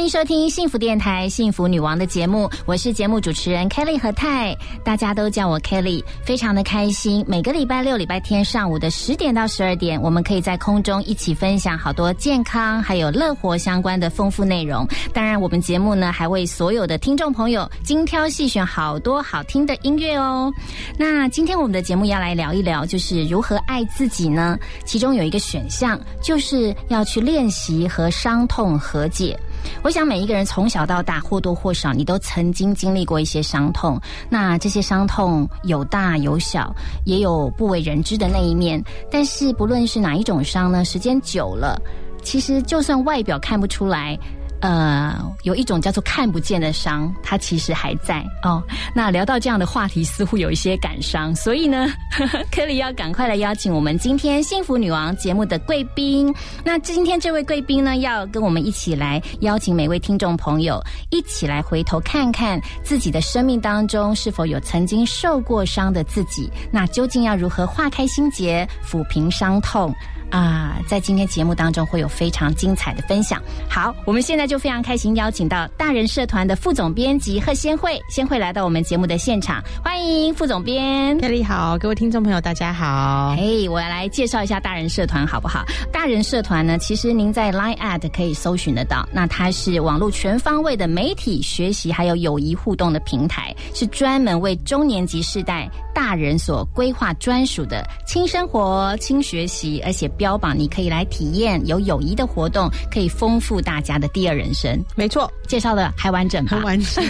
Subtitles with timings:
[0.00, 7.22] 欢迎收听幸福电台《幸福女王》的节目，我是节目主持人 Kelly 和泰，大家都叫我 Kelly，非常的开心。
[7.28, 14.88] 每个礼拜六、礼拜天上午的十点到十二点，我们可以在空中一起分享好多健康还有乐活相关的丰富内容。
[15.12, 20.50] 当然，我们节目呢还为所有的听众朋友精挑细选好多好听的音乐哦。
[20.96, 24.58] 那今天我们的节目要来聊一聊，就是如何爱自己呢？
[24.86, 29.38] 其中有一个选项，就是要去练习和伤痛和解。
[29.82, 34.00] 我想每一个人从小到大或多或少，你都曾经经历过一些伤痛。
[34.28, 38.82] 那这些伤痛有大有小，也有不为人知的那一面。
[39.10, 41.80] 但是不论是哪一种伤呢，时间久了，
[42.22, 44.18] 其实就算外表看不出来。
[44.60, 48.62] 呃，有一种叫做看不见的伤，它其实还在哦。
[48.94, 51.86] 那聊到这样的话题，似乎有一些感伤，所以呢，
[52.52, 56.34] 科里要赶快来邀请我们今天幸福女王节目的贵宾。
[56.62, 60.78] 那今天这位贵宾呢，要跟我们一起来邀请每位听众朋友
[61.10, 69.94] 一起来回头看看自己的生命当中是否有曾经受过伤的自己，那究竟要如何化开心结，抚平伤痛？
[70.30, 73.42] 啊，在今天节目当中会有非常精彩的分享。
[73.68, 81.18] 好，我们现在就非常开心邀请到大人社团的副总编辑贺先慧，先慧来到我们节目的现场，欢迎副总编。
[81.18, 83.34] 凯丽好，各位听众朋友大家好。
[83.36, 85.64] 哎，我要来介绍一下大人社团好不好？
[85.92, 100.08] 大人社团呢，其实您在 Line at 可以搜寻得到，那它是网络全方位的媒体学习还有友谊互动的平台，是专门为中年级世代大人所规划专属的轻生活、轻学习，而且。
[100.20, 104.78] 标榜你可以来体验有友谊的活动，可以丰富大家的第二人生。
[104.94, 107.02] 没错，介绍的还完整，很完整。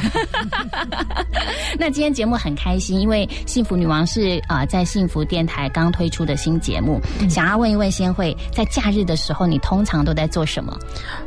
[1.76, 10.78] 那今天节目很开心，因为幸福女王是啊，在幸福电台刚推出的新节目，想要问一问先会，在假日的时候，你通常都在做什么？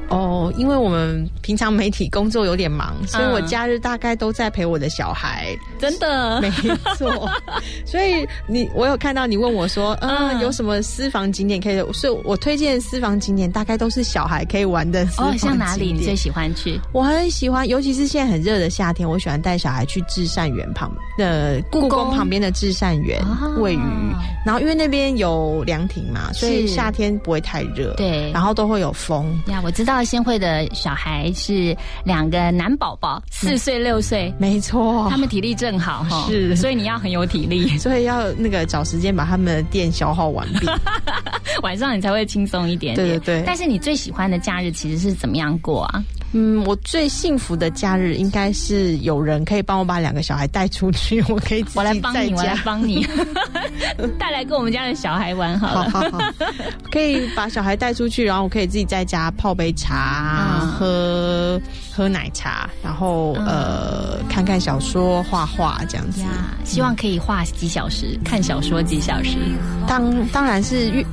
[0.09, 5.55] 哦，因为我们平常媒体工作有点忙，所以我假日大概都在陪我的小孩。
[5.79, 6.49] 真的， 没
[6.97, 7.29] 错。
[7.85, 11.93] 所以你，我有看到你问我说，嗯，有什么私房景点可以？
[11.93, 15.03] 所以，我推荐私房景点大概都是小孩可以玩的。
[15.17, 16.79] 哦，像哪里你最喜欢去？
[16.91, 23.19] 我很喜欢，尤其是现在很热的夏天，我喜欢带小孩去至善园旁的故宫旁边的至善园
[23.57, 23.79] 喂鱼。
[24.45, 27.93] 然后，因为那边有凉亭嘛，所以夏天不会太热。
[27.95, 29.39] 对，然后都会有风。
[29.47, 36.25] 呀，我知道先会的小孩是两个男宝宝，四岁六岁，没错，他们体力正好哈。
[36.29, 40.65] 是，所以你要很有体力，所以要那个找时间把他们的电消耗完毕。
[41.61, 43.43] 晚上你才会轻松一点点，对对对。
[43.45, 46.01] 但是你最喜欢的假日其实是怎么样过啊？
[46.33, 53.07] 嗯，我最幸福的假日应该是有人可以帮我把两个小孩带出去，我可以我来帮你，我来帮你。
[54.17, 56.19] 带来跟我们家的小孩玩好了，好好好
[56.91, 61.61] 可以把小孩带出去，然后我可以自己在家泡杯茶，喝
[61.91, 66.23] 喝奶茶，然后呃看看小说、画画这样子。
[66.63, 69.37] 希望可以画几小时，看小说几小时，
[69.87, 71.05] 当当然是越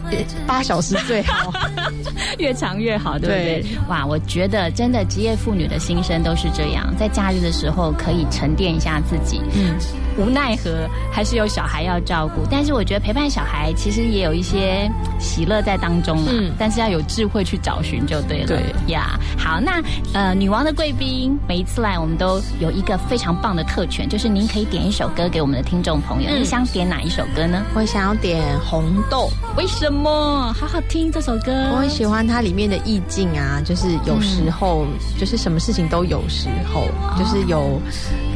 [0.47, 1.53] 八小时最好，
[2.39, 3.35] 越长越好，对不
[3.69, 3.79] 对？
[3.89, 5.05] 哇，我觉得真的。
[5.11, 9.43] 职业妇女的心声都是这样，在假日的时候可以沉淀一下自己。
[9.55, 9.77] 嗯，
[10.21, 16.31] 无奈何还是有小孩要照顾，但是我觉得陪伴小孩其实也有一些喜乐在当中嘛。
[16.31, 18.47] 嗯，但是要有智慧去找寻就对了。
[18.47, 19.83] 对呀，好，那
[20.13, 26.31] 呃，女王的贵宾每一次来，我们都有一个非常棒的特权，就是您可以点一首歌给我们的听众朋友。
[26.37, 27.65] 你想点哪一首歌呢？
[27.75, 30.53] 我想要点《红豆》，为什么？
[30.53, 34.87] 好好听这首歌，我很喜欢它里面的意境啊，就是有时候。
[35.19, 37.81] 就是什么事情都有时候，就是有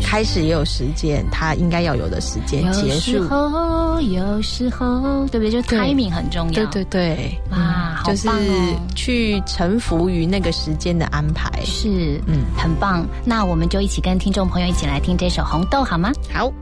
[0.04, 3.12] 开始也有时间，他应该要有的时间结束。
[3.12, 5.50] 有时候，有时候，对不对？
[5.50, 6.52] 就 timing 很重要。
[6.52, 8.28] 对对对，哇，就是
[8.94, 11.50] 去臣服于那个时间的安排。
[11.64, 13.04] 是，嗯，很棒。
[13.24, 16.12] 那我们就一起跟听众朋友一起来听这首《红豆》，好吗？
[16.32, 16.52] 好。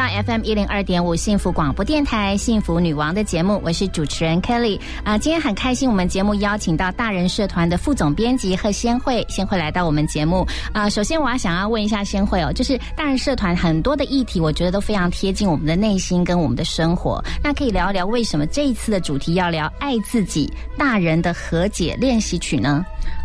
[0.00, 10.88] 到 FM 一零二点五幸福广播电台幸福女王的节目，我是主持人 Kelly 啊，今天很开心，我们节目邀请到大人社团的副总编辑贺先慧，先慧来到我们节目啊。
[10.88, 17.22] 首先，我要想要问一下先慧哦，就是大人社团很多的议题，我觉得都非常贴近我们的内心跟我们的生活。
[17.44, 22.82] 那可以聊一聊为什么这一次的主题要聊爱自己大人的和解练习曲呢？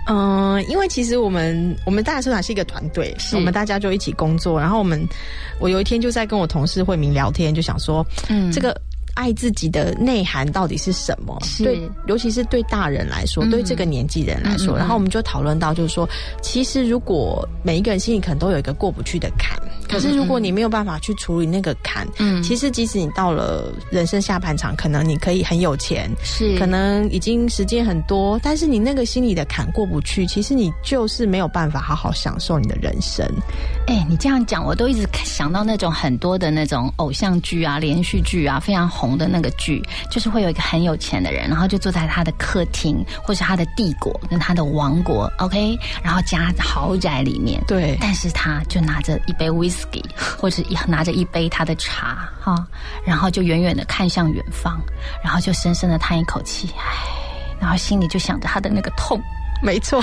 [0.07, 4.59] 嗯，因为其实我们我们大家社团是一个团队，我们大家就一起工作。
[4.59, 5.03] 然后我们
[5.59, 8.75] 我有一天就在跟我同事慧明聊天，就想说，嗯，这个。
[9.15, 11.39] 爱自己的内涵到底是什么？
[11.59, 16.05] 对，尤其是对大人来说，对这个年纪人来说，然后我们就讨论到，就是说，
[16.41, 19.57] 其实如果每一个人心里可能都有一个过不去的坎，
[19.95, 33.25] 可是如果你没有办法去处理那个坎，嗯，其实即使你到了人生下半场，可能你可以很有钱，是，可能已经时间很多，但是你那个心里的坎过不去，其实你就是没有办法好好享受你的人生。
[33.87, 39.15] 哎，你这样讲，我都一直想到那种很多的那种偶像剧啊、连续剧啊，非常红。
[39.15, 39.81] 的那个剧，
[40.11, 49.49] 就是会有一个很有钱的人，然后就坐在他的客厅，或是他的帝国跟他的王国，OK，然后家豪宅里面，对，但是他就拿着一杯
[49.91, 50.03] whisky，
[50.37, 52.65] 或者一拿着一杯他的茶，哈，
[53.05, 54.79] 然后就远远的看向远方，
[55.23, 56.83] 然后就深深的叹一口气，唉，
[57.59, 59.21] 然后心里就想着他的那个痛，
[59.61, 60.01] 没错，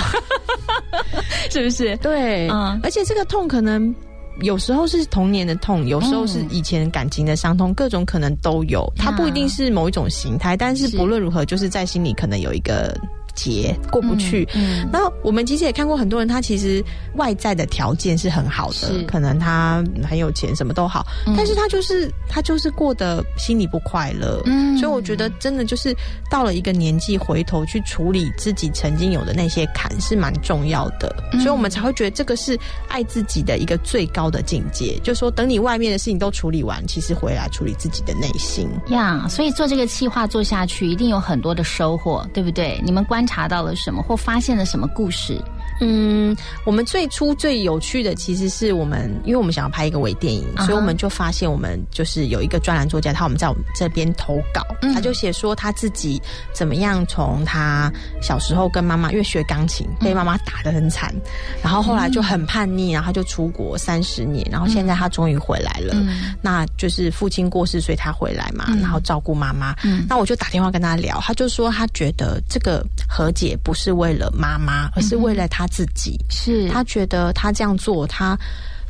[1.49, 1.95] 是不是？
[1.97, 3.93] 对，嗯，而且这个痛可能。
[4.41, 8.91] 有时候是童年的痛，有时候是以前感情的伤痛，各种可能都有。
[8.97, 12.99] 它不一定是某一种形态，但是不论如何，就是在心里可能有一个。
[13.35, 16.83] 结过不去，嗯，那我们其实也看过很多人，他其实
[17.15, 24.39] 外在的条件是很好的，可能他很有钱，什么都好，但是他就是他就是过得心里不快乐。
[24.45, 25.95] 嗯，所以我觉得真的就是
[26.29, 32.55] 到了一个年纪，回头去处理自己曾经有的那些坎是蛮重要的，所以我们才会觉得这个是
[32.87, 34.99] 爱自己的一个最高的境界。
[35.03, 39.27] 就说等你外面的事情都处理完，其实回来处理自己的内心呀。
[39.27, 42.79] 所以做这个计划做下去，一定有很多的收获，对不对？
[42.85, 43.22] 你们关。
[43.23, 45.41] 观察到了什么，或发现了什么故事？
[45.79, 54.61] 嗯，我们最初最有趣的，其实是我们，因为我们想要拍一个微电影，所以我们就发现，我们就是有一个专栏作家，他我们在我们这边投稿，
[54.93, 56.21] 他就写说他自己
[56.53, 61.13] 怎么样从他小时候跟妈妈，因为学钢琴被妈妈打得很惨，
[61.61, 65.95] 然后后来就很叛逆，然后他就出国三十年，然后现在他终于回来了，
[66.41, 69.75] 那就是父亲过世，所以他回来嘛，然后照顾妈妈。
[70.07, 72.83] 那我就打电话跟他聊，他就说他觉得这个。
[73.07, 76.19] 和解不是为了妈妈，而是为了他自己。
[76.29, 78.37] 是他觉得他这样做，他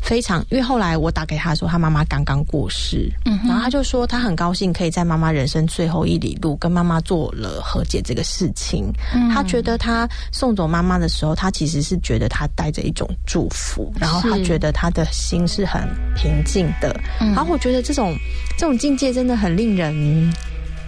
[0.02, 0.46] 非常。
[0.50, 8.92] 因为后来我打给他说，他妈妈刚刚过世，嗯，然后他就说他很高兴可以在妈妈人生最后一里路跟妈妈做了和解这个事情。
[9.14, 15.82] 嗯他觉得他送走妈妈的时候，他其实是觉得他带着一种祝福，然后他觉得他的心是很
[16.16, 17.00] 平静的。
[17.20, 18.16] 然后我觉得这种
[18.58, 20.32] 这种境界真的很令人。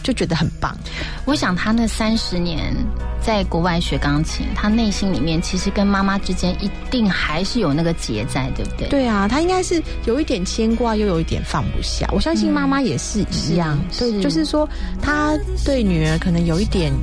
[0.05, 0.77] 就觉得很棒。
[1.25, 2.71] 我想他那三十年
[3.19, 8.88] 在国外学钢琴，他内心里面其实跟妈妈之间一定还是有那个结在，对不对？
[8.88, 12.07] 对啊，他应该是有一点牵挂，又有一点放不下。
[12.13, 14.69] 我相信妈妈也是一样，对，就是说
[15.01, 15.35] 他
[15.65, 16.93] 对女儿可能有一点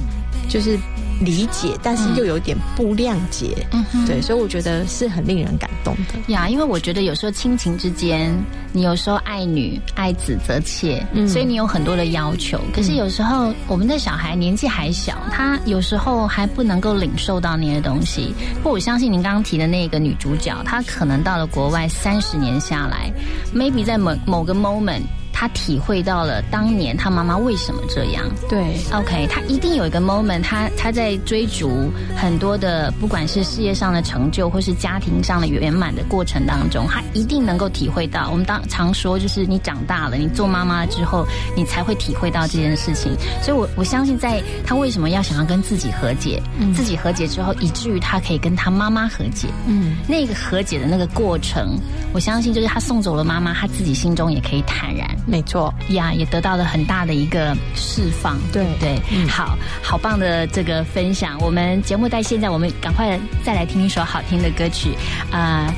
[0.49, 0.79] 就是。
[1.25, 6.49] 理解，但是又有点不谅解，嗯，对，所以我觉得是很令人感动的呀。
[6.49, 8.33] 因为我觉得有时候亲情之间，
[8.73, 12.61] 你有时候爱女爱子则妾，所以你有很多的要求。
[12.75, 18.35] 可是有时候我们的小孩年纪还小，他有时候还不能够领受到那些东西。
[18.63, 23.13] 不，我相信您刚刚提的那个女主角，她可能到了国外三十年下来
[23.55, 25.03] ，maybe 在某某个 moment。
[25.43, 28.25] 他体会到了当年他妈妈为什么这样。
[28.49, 38.29] 对，OK，他一定有一个 moment，他他在追逐很多的，不管是事业上的成就，或是家庭上的圆满的过程当中，他一定能够体会到。
[38.31, 43.13] 我们当常说，就是你长大了，你做妈妈之后，你才会体会到这件事情。
[43.43, 46.41] 所以，我我相信，在他为什么要想要跟自己和解，
[46.73, 49.49] 自己和解之后，以至于他可以跟他妈妈和解。
[49.67, 51.77] 嗯，那个和解的那个过程，
[52.13, 55.11] 我相信就是他送走了妈妈，他自己心中也可以坦然。
[55.33, 58.39] 没错呀，也得到了很大的一个释放。
[58.53, 61.39] 对对，好好棒的这个分享。
[61.41, 64.91] 我们节目在现在，我们赶快再来听一首好听的歌曲
[65.31, 65.73] 啊！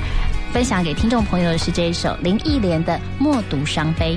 [0.52, 4.16] 分享给听众朋友的是这一首林忆莲的《默读伤悲》。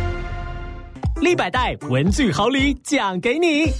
[1.21, 3.71] 立百代文具好礼奖给你，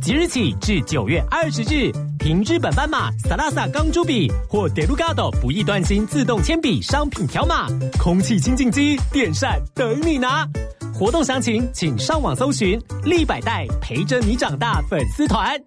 [0.00, 7.68] 即日起至九月二十日，凭日本斑马、Salasa 钢珠笔或 Delgado 不易断芯自动铅笔商品条码，
[7.98, 10.48] 空气清净机、电扇等你拿。
[10.94, 15.60] 活动详情请上网搜寻“立百代陪着你长大”粉丝团。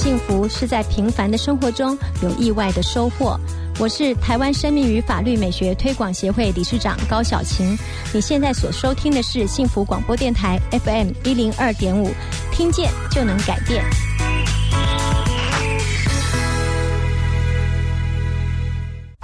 [0.00, 3.38] 幸福是在平凡的生活中有意外的收获。
[3.78, 7.76] 我是台湾生命与法律美学推广协会理事长高小琴。
[8.10, 12.10] 你现在所收听的是幸福广播电台 FM 一零二点五，
[12.50, 13.84] 听见就能改变。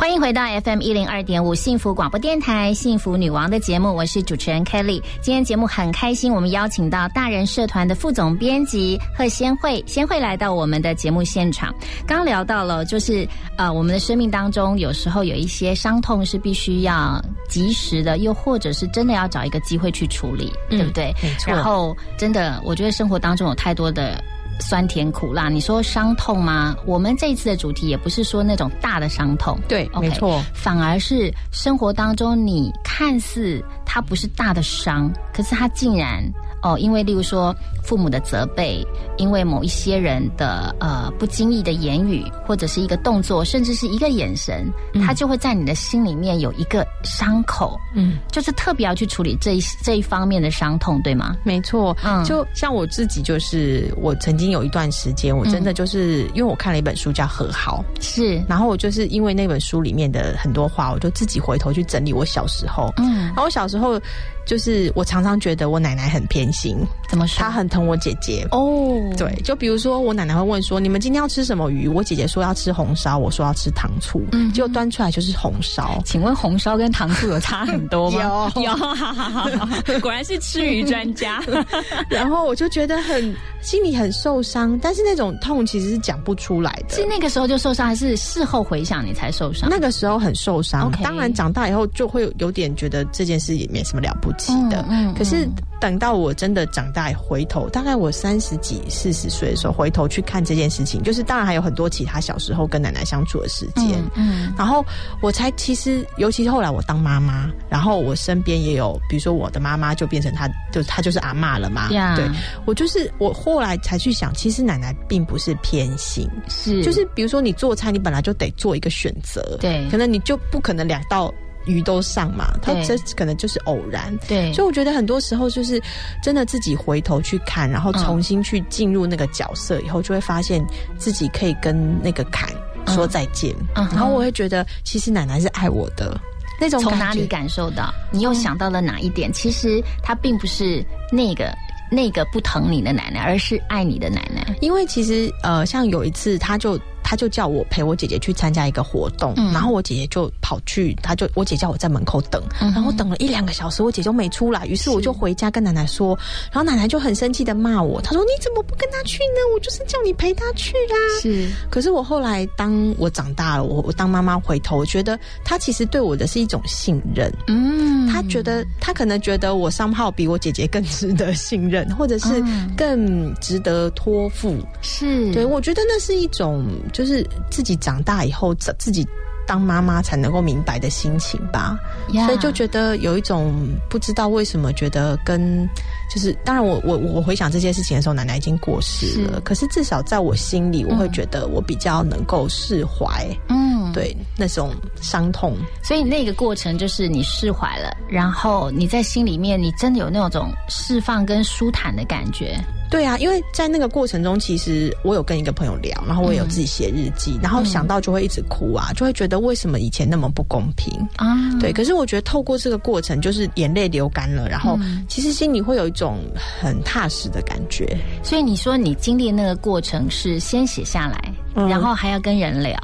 [0.06, 5.02] 欢迎回到 FM 一零二点五幸福广播电台幸福女王的节目，我是主持人 Kelly。
[5.20, 11.74] 今天节目很开心，我们邀请到大人社团的副总编辑贺先慧，先慧来到我们的节目现场。
[12.06, 21.12] 刚聊到了，就是呃，我们的生命当中有时候有一些伤痛是必须要及时的，又或者是真的要找一个机会去处理，对不对？
[21.20, 21.52] 没错。
[21.52, 24.22] 然后真的，我觉得生活当中有太多的。
[24.60, 26.74] 酸甜苦辣，你说伤痛吗？
[26.84, 36.22] 我们这一次的主题也不是说那种大的伤痛，对，没错，反而是生活当中你看似它不是大的伤，可是它竟然。
[36.62, 38.84] 哦，因为例如说父母的责备，
[39.18, 44.66] 因为某一些人的呃不经意的言语，或者是一个动作，甚至是一个眼神，
[45.06, 51.36] 它就会在你的心里面有一个伤口，嗯，就是特别要去处理这一这一方面的伤痛，对吗？
[51.44, 63.75] 没错，嗯，就像我自己，就是我曾经有一段时间，我真的就是因为我看了一本书叫《和好》，是，然后我就是因为那本书里面的很多话，我就自己回头去整理我小时候，嗯，然后我小时候。
[63.76, 64.00] 然后。
[64.46, 66.78] 就是我常常觉得我奶奶很偏心，
[67.10, 67.40] 怎么说？
[67.40, 68.96] 她很疼我姐姐哦。
[69.18, 76.00] 对，就比如说我奶奶会问说：“你们今天要吃什么鱼？”我姐姐说要吃红烧，我说要吃糖醋，嗯，结果端出来就是红烧。
[76.04, 78.52] 请问红烧跟糖醋有差很多吗？
[78.54, 81.42] 有有，果然是吃鱼专家。
[82.08, 86.94] 然后我就觉得很心里很受伤，但是那种痛其实是讲不出来的。
[86.94, 89.68] 是那个时候就受伤，还是事后回想你才受伤？
[89.68, 90.88] 那个时候很受伤。
[91.02, 94.32] 当然长大以后就会有点觉得这件事也没什么了不。
[94.68, 94.84] 的，
[95.16, 95.48] 可是
[95.80, 104.84] 等到我真的长大回头，大概我三十几、四十岁的时候回头去看这件事情，就是当然还有很多其他小时候跟奶奶相处的时间，嗯，然后
[105.20, 112.28] 我才其实，尤其是后来我当妈妈，然后我身边也有，比如说我的妈妈就变成她，就她就是阿妈了嘛，对，
[112.64, 121.32] 我就是我后来才去想，其实奶奶并不是偏心，是，就是比如说你做菜，你本来就得做一个选择，对，可能你就不可能两道。
[121.66, 125.82] 鱼都上嘛，他这可能就是偶然，对，所以我觉得很多时候就是
[126.22, 130.64] 真的自己回头去看，然后重新去进入那个角色以后，就会发现
[130.96, 132.48] 自己可以跟那个坎
[132.86, 136.18] 说再见，然后我会觉得其实奶奶是爱我的
[136.60, 136.80] 那种。
[136.80, 137.92] 从哪里感受到？
[138.10, 139.32] 你又想到了哪一点？
[139.32, 141.52] 其实她并不是那个
[141.90, 144.56] 那个不疼你的奶奶，而是爱你的奶奶。
[144.60, 146.78] 因为其实呃，像有一次，他就。
[147.08, 156.18] 他就叫我陪我姐姐去参加一个活动，然后我姐姐就跑去，他就我姐叫我在门口等，然后等了一两个小时，我姐就没出来，于是我就回家跟奶奶说，
[156.50, 159.54] 然后奶奶就很生气的骂我，她说你怎么不跟她去呢？
[159.54, 160.96] 我就是叫你陪她去啊。
[161.22, 172.42] 是，可是我后来当我长大了，我我当妈妈回头，我觉得她其实对我的是一种信任，嗯，她觉得她可能觉得我商号比我姐姐更值得信任，或者是
[172.76, 175.32] 更值得托付，是。
[175.32, 176.66] 对，我觉得那是一种。
[176.96, 179.06] 就是自己长大以后，自自己
[179.46, 181.78] 当妈妈才能够明白的心情吧，
[182.24, 183.54] 所以就觉得有一种
[183.90, 185.68] 不知道为什么觉得跟
[186.10, 202.58] 就是，当然我我我回想这件事情的时候，奶奶已经过世了，可是至少在我心里，我会觉得我比较能够释怀，嗯，对那种伤痛，所以那个过程就是你释怀了，然后你在心里面，你真的有那种释放跟舒坦的感觉。
[202.90, 211.36] 对啊，因为在那个过程中，其实我有跟一个朋友聊，然后我也有自己写日记，然后想到就会一直哭啊，就会觉得为什么以前那么不公平啊？
[211.60, 216.18] 对，可是我觉得透过这个过程，就是眼泪流干了，然后其实心里会有一种
[216.60, 217.98] 很踏实的感觉。
[218.22, 221.34] 所以你说你经历那个过程是先写下来，
[221.68, 222.78] 然后还要跟人聊。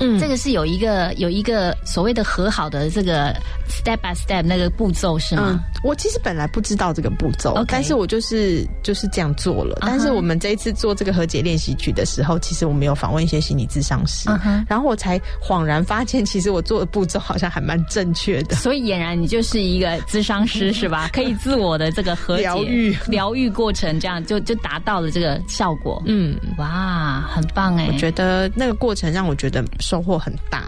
[0.00, 3.32] 嗯，这个是有一个有一个所谓的和好的这个
[3.68, 5.60] step by step 那个步骤是吗？
[5.82, 9.78] 我其实本来不知道这个步骤，但是我就是就是这样做了。
[9.80, 14.28] 但是我们这一次做这个和解练习曲的时候，其实我们有访问一些心理咨商师，
[14.68, 18.56] 然后我才恍然发现，其实我做的步骤好像还蛮正确的。
[18.56, 21.10] 所以俨然你就是一个咨商师 是吧？
[21.12, 26.02] 可以自我的这个和解疗愈疗愈过程，这样就就达到了这个效果。
[26.06, 27.88] 嗯，哇，很棒哎！
[27.92, 30.64] 我觉得那个过程让我觉得收获很大。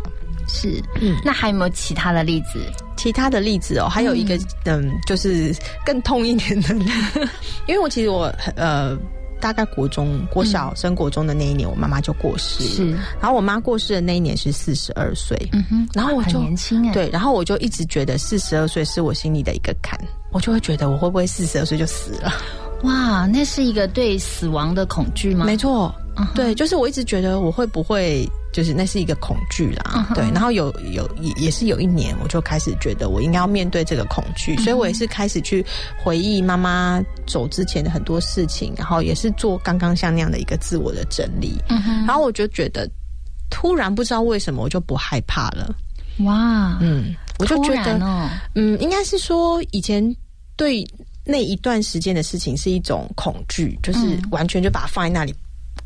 [0.49, 2.61] 是，嗯，那还有没有其他的例子？
[2.97, 5.55] 其他的例子哦，还有一个，嗯，就是
[5.85, 6.75] 更痛一点的，
[7.69, 8.97] 因为我其实我呃，
[9.41, 12.71] 大概国中、国小升国中的那一年，我妈妈就过世了。
[12.71, 19.99] 是，然后我妈过世的那一年是四十二岁，嗯哼，然后我就年轻哎，对，然后我就一直觉得四十二岁是我心里的一个坎，
[20.33, 22.33] 我就会觉得我会不会四十二岁就死了？
[22.83, 25.45] 哇，那是一个对死亡的恐惧吗？
[25.45, 25.95] 没错，
[26.35, 28.29] 对，就是我一直觉得我会不会。
[28.53, 30.25] 就是那是一个恐惧啦，对。
[30.33, 35.63] 然后有有也也是有一年，我就开始觉得我应该要面对这个恐惧，所以我也是开始去
[36.03, 41.63] 回忆妈妈走之前的很多事情，然后也是做刚刚像那样的一个自我的整理。
[42.07, 42.89] 然后我就觉得，
[43.51, 45.77] 突然不知道为什么我就不害怕了。
[46.21, 48.01] 哇，嗯，我就觉得，
[48.55, 50.03] 嗯，应该是说以前
[50.57, 50.83] 对
[51.27, 53.99] 那一段时间的事情是一种恐惧，就是
[54.31, 55.35] 完全就把它放在那里。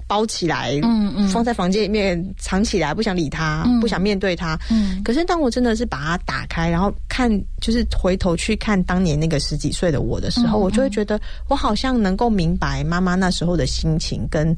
[0.06, 4.58] 包起来，嗯嗯，放在房间里面藏起来，不想理他，不想面对他。
[4.68, 14.52] 嗯，可是当我真的是把它打开，然后看，就是回头去看当年那个十几岁的我的时候，我就会觉得，我好像能够明白妈妈那时候的心情跟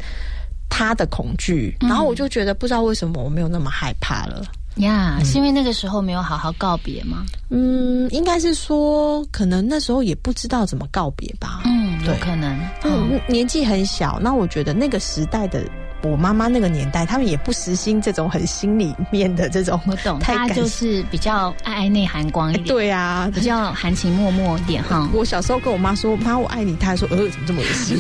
[0.70, 4.42] 她的恐惧，然后我就觉得，不知道为什么我没有那么害怕了。
[4.76, 7.24] 呀，是因为那个时候没有好好告别吗？
[7.50, 11.60] 嗯，应该是说，可能那时候也不知道怎么告别吧。
[11.64, 12.58] 嗯，有可能。
[12.84, 15.62] 嗯，年纪很小，那我觉得那个时代的。
[16.02, 19.80] 我妈妈那个年代，他们也不实行这种很心里面的这种。
[19.86, 22.66] 我懂，他就是比较爱爱内涵光一点。
[22.66, 25.08] 对啊，比较含情脉脉一点哈。
[25.12, 27.98] 我小时候跟我妈说：“妈，我爱你。”她说：“呃，怎么这么恶心？”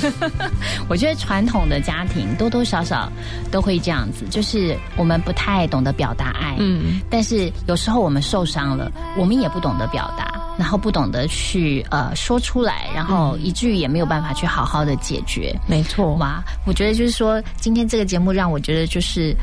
[0.88, 3.10] 我觉得传统的家庭多多少少
[3.50, 6.56] 都会这样子，就是我们不太懂得表达爱。
[6.58, 10.32] 嗯，但是有时候我们受伤了，我们也不懂得表达。
[10.58, 15.58] 然后不懂得去呃说出来，然后以至于也没有办法去好好的解决。
[15.66, 19.36] 没错，哇，我觉得就是说，今天这个节目让我觉得就是。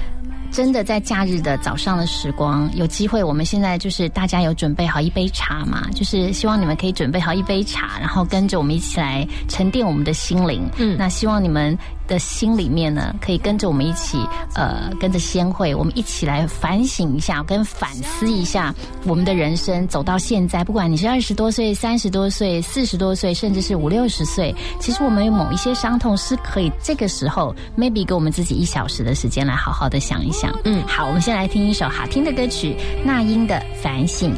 [0.51, 5.87] 真的在假日的早上的时光，有机会，我们现在就是大家有准备好一杯茶嘛？
[5.93, 10.67] 就是希望你们可以准备好一杯茶，然后跟着我们一起来沉淀我们的心灵。
[10.79, 11.77] 嗯，那希望你们
[12.09, 14.17] 的心里面呢，可以跟着我们一起，
[14.55, 18.73] 呃，跟着先会，我们一起来反省一下，跟反思一下
[19.05, 30.51] 我们的人生走到现在，不管你是二十多岁、三十多岁、四十多岁，甚至是五六十岁，其实我们有某一些伤痛是可以这个时候，maybe 给我们自己一小时的时间来好好的想一想。
[30.65, 34.33] 嗯，好，我们先来听一首好听的歌曲，那英的《反省》。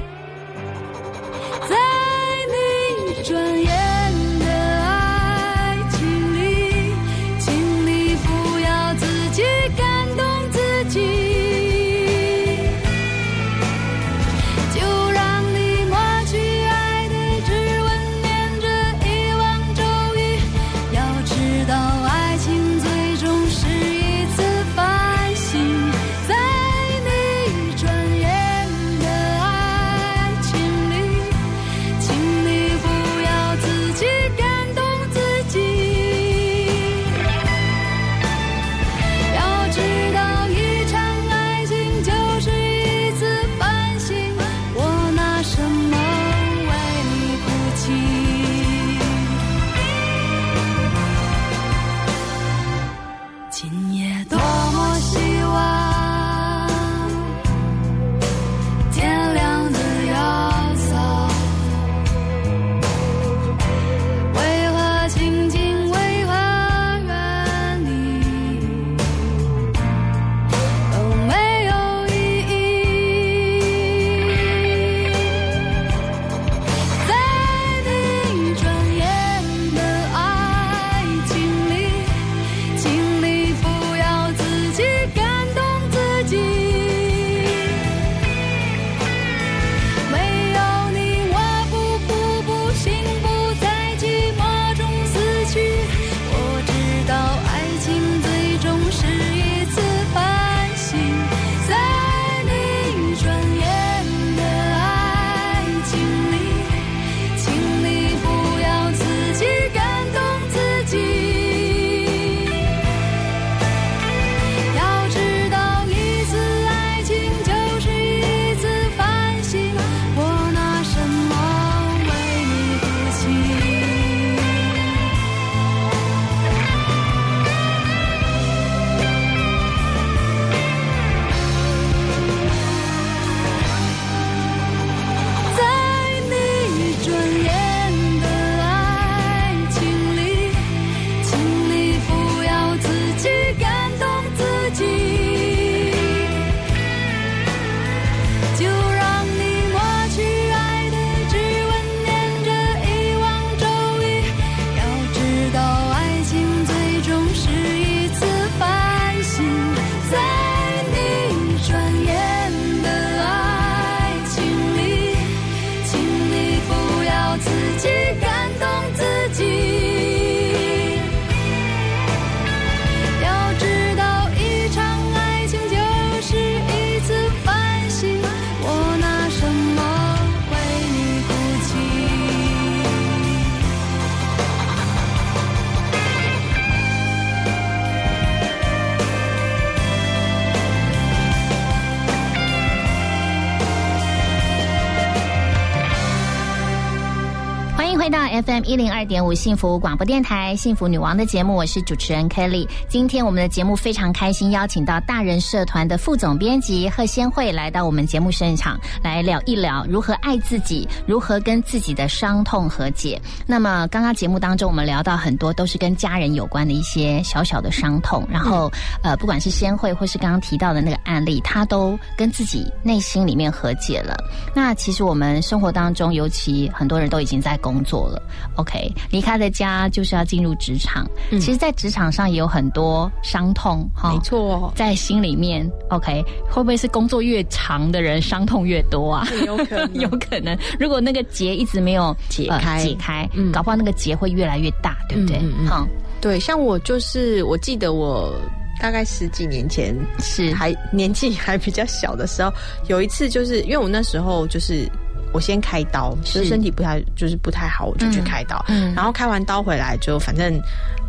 [199.21, 202.67] 点五幸福广播电台幸福女王的节目，我是主持人 Kelly。
[202.89, 213.21] 今天我们的节目非常开心，邀请到大人社团的副总编辑贺先慧来到我们节目现场，来聊一聊如何爱自己，如何跟自己的伤痛和解。
[213.45, 218.71] 那么刚刚节目当中，我们聊到很多都是跟家人有关的一些小小的伤痛，然后
[219.03, 224.17] 呃，不管是先慧或是刚刚提到的那个案例，他都跟自己内心里面和解了。
[224.55, 228.19] 那其实我们生活当中，尤其很多人都已经在工作了
[228.55, 231.07] ，OK，离开了家就是要进入职场。
[231.31, 239.27] 其实，在职场上也有很多伤痛，哈，没错，在心里面，OK，会不会是工作越长的人伤痛越多啊？
[239.45, 240.57] 有可能， 有可能。
[240.79, 245.37] 如果那个结一直没有解开，解开，嗯，搞不好那个结会越来越大，对不对？
[245.41, 245.87] 嗯，
[246.19, 248.33] 对，像我就是，我记得我。
[248.79, 252.51] 大概十几年前是还年纪还比较小的时候，
[252.87, 254.89] 有一次就是因为我那时候就是
[255.33, 258.63] 我先开刀，就是身体不太就是不太好，我就去开刀，
[258.95, 260.59] 然后开完刀回来就反正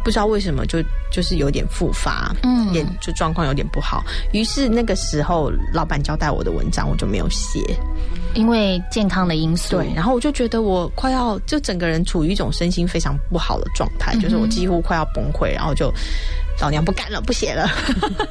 [0.04, 4.02] 不知道为什么就就是有点复发，嗯，也就状况有点不好。
[4.32, 7.60] 于是那个时候老板交代我的文章我就没有写，
[8.34, 9.76] 因为健康的因素。
[9.76, 15.92] 对，然后我就觉得我快要就整个人处于一种身心非常不好的状态，就是我几乎快要崩溃，然后就。
[16.60, 17.68] 老娘不干了，不写了。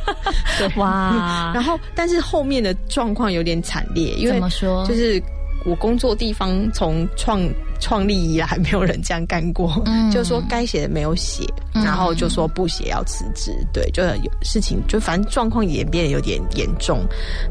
[0.78, 1.52] 哇！
[1.54, 4.86] 然后，但是后面的状况有点惨烈，因为怎么说？
[4.86, 5.22] 就是
[5.66, 7.42] 我工作地方从创
[7.80, 9.82] 创立以来，还没有人这样干过。
[9.86, 13.52] 嗯，就说该写的没有写，然后就说不写要辞职。
[13.74, 17.06] 对，就有事情，就反正状况演变得有点严重。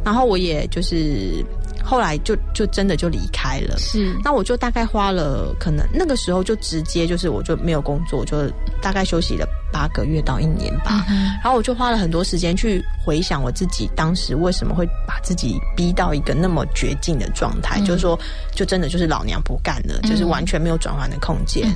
[0.05, 1.45] 然后我也就是
[1.85, 3.77] 后来就就真的就离开了。
[3.79, 8.49] 是，那我就大概花了可能那个时候就直接就是我就没有工作，就
[8.83, 9.47] 大概休息了。
[9.73, 11.05] 八个月到一年吧，
[11.43, 18.19] 然后我就花了很多时间去回想我自己当时为什么会把自己逼到一个那么绝境的状态，就是说，
[18.55, 21.73] 就真的就是老娘不干了，就是完全没有转换的空间。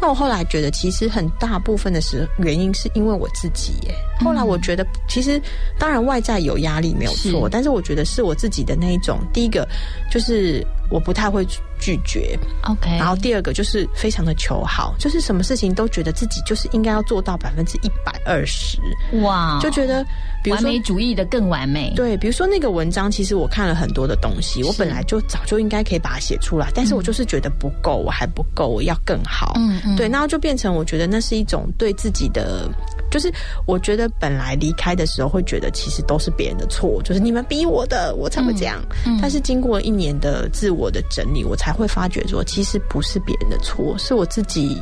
[0.00, 3.94] 那我后来觉得，其实很大部分的时原因是因为我自己耶。
[4.20, 5.40] 后来我觉得，其实
[5.78, 9.66] 当然外在有压力没有错，但是我觉得是我自己的那一种，第一个
[10.10, 11.46] 就是我不太会。
[11.82, 12.90] 拒绝，OK。
[12.98, 18.78] 然后第二个就是非常的求好，就是什么事情都觉得自己就是应该要做到百分之一百二十，
[19.22, 20.04] 哇，就觉得
[20.46, 21.92] 完美主义的更完美。
[21.94, 29.54] 对，比如说那个文章，其实我看了很多的东西，我本来就早就应该可以把它写出来，但是我就是觉得不够，我还不够，我要更好。
[29.56, 32.70] 嗯嗯，对，然后就变成我觉得那是一种对自己的。
[33.10, 33.28] 就是
[33.66, 38.80] 我觉得本来离开的时候会觉得其实都是别人的错，就是你们逼我的，我才会这样。
[39.20, 44.78] 但是经过一年的自我的整理，我才会发觉说，其实不是别人的错，是我自己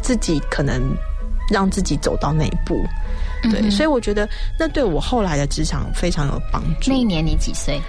[0.00, 0.80] 自己可能
[1.50, 2.80] 让自己走到那一步。
[3.50, 4.28] 对，所以我觉得
[4.58, 6.90] 那对我后来的职场非常有帮助。
[6.90, 7.80] 那一年你几岁？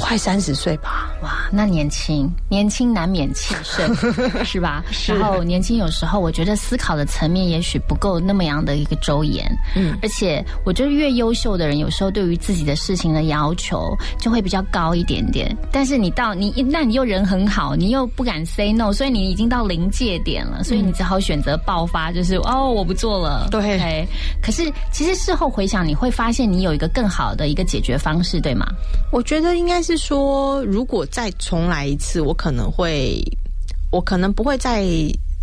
[0.00, 3.94] 快三十岁吧，哇，那年轻，年轻难免气盛，
[4.44, 4.82] 是吧？
[5.06, 15.54] 然后年轻有时候我觉得思考的层面也许不够那么样的一个周延，嗯，而且我觉得越优秀的人，有时候对于自己的事情的要求就会比较高一点点。
[15.70, 23.48] 但是你到你，那你又人很好，你又不敢 say no，所以你已经到临界点了，所以你只好选择爆发，就是哦，我不做了。
[23.50, 24.08] 对，
[24.42, 28.66] 可是其实事后回想，你会发现你有一个更好的一个解决方式，对吗？
[29.12, 29.89] 我觉得应该是。
[29.90, 33.20] 是说，如果再重来一次，我可能会，
[33.90, 34.84] 我可能不会再。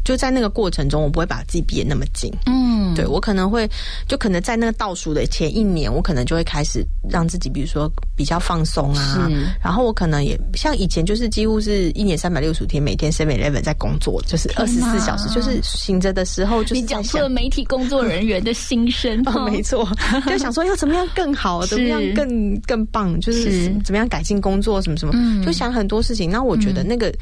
[0.07, 2.31] 就在那个过程中，我不会把自己逼得那么紧。
[2.45, 3.69] 嗯，对我可能会，
[4.07, 9.29] 就可能在那个倒数的前一年，我可能就会开始让自己，比如说比较放松啊。
[9.61, 19.43] 然后我可能也像以前，就是几乎是一年三百六十五天，每天 seven eleven 在工作，就是二十四小时，就是醒着的时候，就是你讲出了媒体工作人员的心声 哦。
[19.51, 19.85] 没错，
[20.25, 26.31] 就想说要怎么样更好， 怎么样更更棒，就是怎么样改进工作，什么什么，就想很多事情。
[26.31, 27.13] 那我觉得那个。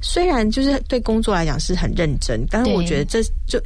[0.00, 3.60] 虽然就是对工作来讲是很认真，但是我觉得这就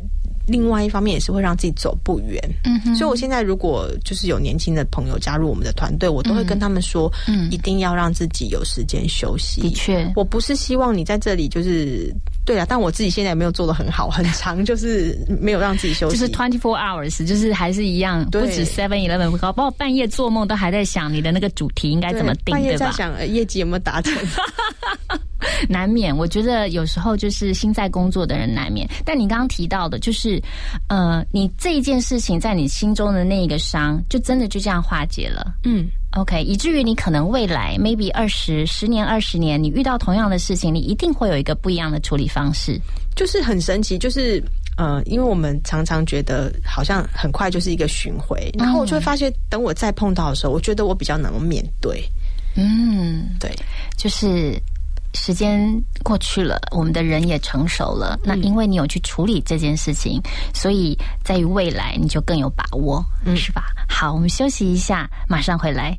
[0.47, 2.42] 另外一方面也是会让自己走不远。
[2.64, 9.61] 嗯，所以我现在如果就是有年轻的朋友加入我们的团队，我都会跟他们说，嗯，一定要让自己有时间休息。
[9.61, 12.12] 的确，我不是希望你在这里就是
[12.44, 24.12] 对啊，但我自己现在也没有做的很好，很 长就是没有让自己休息，就是 twenty four hours，就是还是一样，不止 seven eleven，包括半夜做梦都还在想你的那个主题应该怎么定，半夜在想业绩有没有达成。
[25.68, 28.88] 难免，我觉得有时候就是心在工作的人难免。
[29.05, 30.40] 但你刚刚提到的，就是
[30.88, 35.55] 呃，你这一件事情在你心中的那一个伤，就真的就这样化解了。
[35.64, 42.81] 嗯，OK，以至于你可能未来 maybe 二十十年、二十年，你遇到同样的事情，你一定会有一个不一样的处理方式。
[43.14, 44.42] 就是很神奇，就是
[44.77, 52.03] 呃，因为我们常常觉得好像很快就是一个巡回，然后我就会发现，等我再碰到的时候，我觉得我比较能够面对。
[52.57, 53.51] 嗯，对，
[53.96, 54.61] 就是。
[55.14, 55.61] 时间
[56.03, 58.18] 过去了，我们的人也成熟了。
[58.25, 60.20] 那因为你有去处理这件事情，
[60.55, 63.05] 所以在于未来你就更有把握，
[63.37, 63.64] 是吧？
[63.88, 65.98] 好，我们休息一下，马上回来。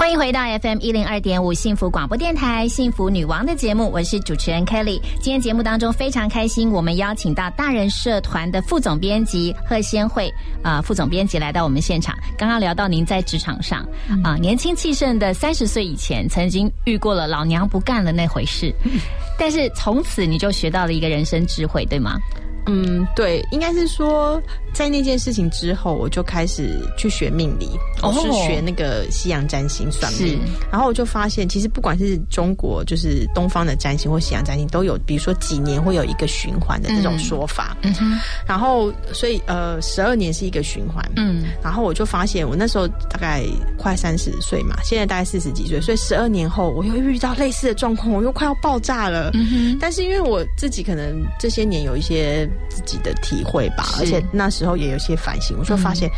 [0.00, 4.98] 欢迎回到 FM 一零二点五幸福广播电台幸福女王的节目，我是主持人 Kelly。
[5.20, 10.32] 今天节目当中非常开心，我们邀请到大人社团的副总编辑贺先慧
[10.62, 12.16] 啊，副总编辑来到我们现场。
[12.38, 13.86] 刚刚聊到您在职场上
[14.24, 18.74] 啊，年轻气盛的三十岁以前，曾经遇过了老娘不干了那回事，
[19.38, 22.18] 但是从此你就学到了一个人生智慧，对吗？
[22.66, 24.40] 嗯，对，应该是说。
[24.72, 27.68] 在那件事情之后，我就开始去学命理，
[28.04, 30.38] 我是学那个西洋占星算命。
[30.70, 37.76] 然后我就发现，其实不管是中国，就是东方的占星或西洋占星，都有，比如说几年会有一个循环的这种说法。
[37.82, 38.16] 嗯哼。
[38.46, 41.04] 然后，所以呃，十二年是一个循环。
[41.16, 41.46] 嗯。
[41.60, 43.42] 然后我就发现，我那时候大概
[43.76, 49.32] 快三十岁嘛，现在大概四十几岁，所以十二年后，我又遇到类似的状况，我又快要爆炸了。
[49.34, 49.78] 嗯哼。
[49.80, 54.60] 但是因为我自己可能这些年有一些自己的体会吧，而且那时。
[54.60, 56.08] 候也有些反省，我就发现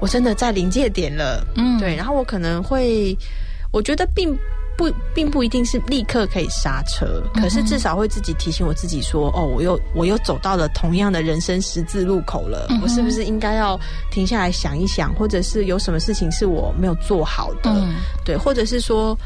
[0.00, 3.16] 我真的在临界点了，嗯，对，然后我可能会，
[3.72, 4.34] 我觉得并
[4.76, 13.78] 不并不一定是立刻可以刹车，可是至少会自己提醒我自己说，哦，我又我又走到了同样的人生十字路口了，我是不是应该要
[14.10, 17.86] 停下来想一想，或者是有什么事情是我没有做好的，
[18.24, 19.16] 对，或者是说。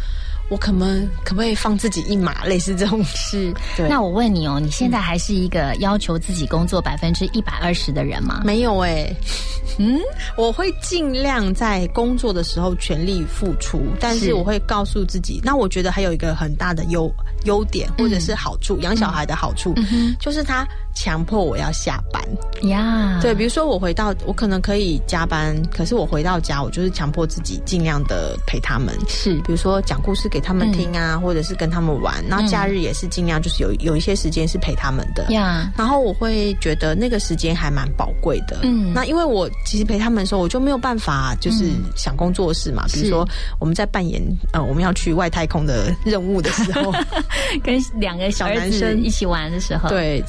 [0.50, 0.80] 我可不
[1.24, 2.44] 可不可以放自己一马？
[2.44, 3.52] 类似这种事。
[3.88, 8.42] 那我问你哦，你现在还是一个要求自己工作百分之一百二十的人吗？
[8.44, 9.10] 没有哎，
[9.78, 9.98] 嗯，
[10.36, 17.10] 我会尽量在工作的时候全力付出，但是我会告诉自己，那我觉得还有一个很大的优
[17.44, 19.74] 优点或者是好处，养小孩的好处，
[20.20, 22.22] 就是他强迫我要下班
[22.68, 23.18] 呀。
[23.22, 28.94] 对，比如说我回到，我可能可以加班，可是我回到家，我就是强迫自己尽量的陪他们。
[29.08, 30.24] 是，比如说讲故事。
[30.34, 35.30] 给他们听啊，或者是跟他们玩，然后假日也是尽量就是有有一些时间是陪他们的。
[35.30, 38.60] 呀，然后我会觉得那个时间还蛮宝贵的。
[38.62, 42.84] 嗯，那因为我其实陪他们的时候，我就没有办法就是想工作室嘛。
[42.92, 43.28] 比如说
[43.60, 44.20] 我们在扮演
[44.52, 46.92] 呃我们要去外太空的任务的时候，
[47.62, 50.20] 跟两个小男生一起玩的时候，对，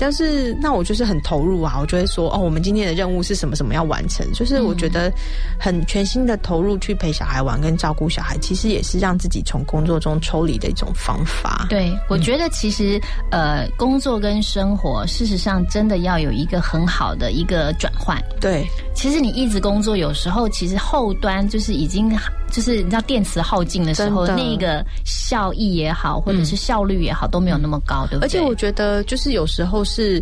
[0.55, 5.11] 就是那我就是很投入啊，我就会说哦，我们今天的任务是什么什么要完成，就是我觉得
[5.59, 9.95] 很全心的投入去陪小孩玩跟照顾小孩，其实也是让自己从工作。
[10.05, 11.65] 中抽离的一种方法。
[11.69, 18.21] 对，我觉得其实呃，工作跟生活，事实上真的要有一个很好的一个转换。
[18.41, 22.15] 对，其实你一直工作，有时候其实后端就是已经
[22.51, 28.25] 就是你知道电池耗尽的时候，那个效益也好，或者是效率也好，都没有那么高，对不对？
[28.25, 30.21] 而且我觉得就是有时候是。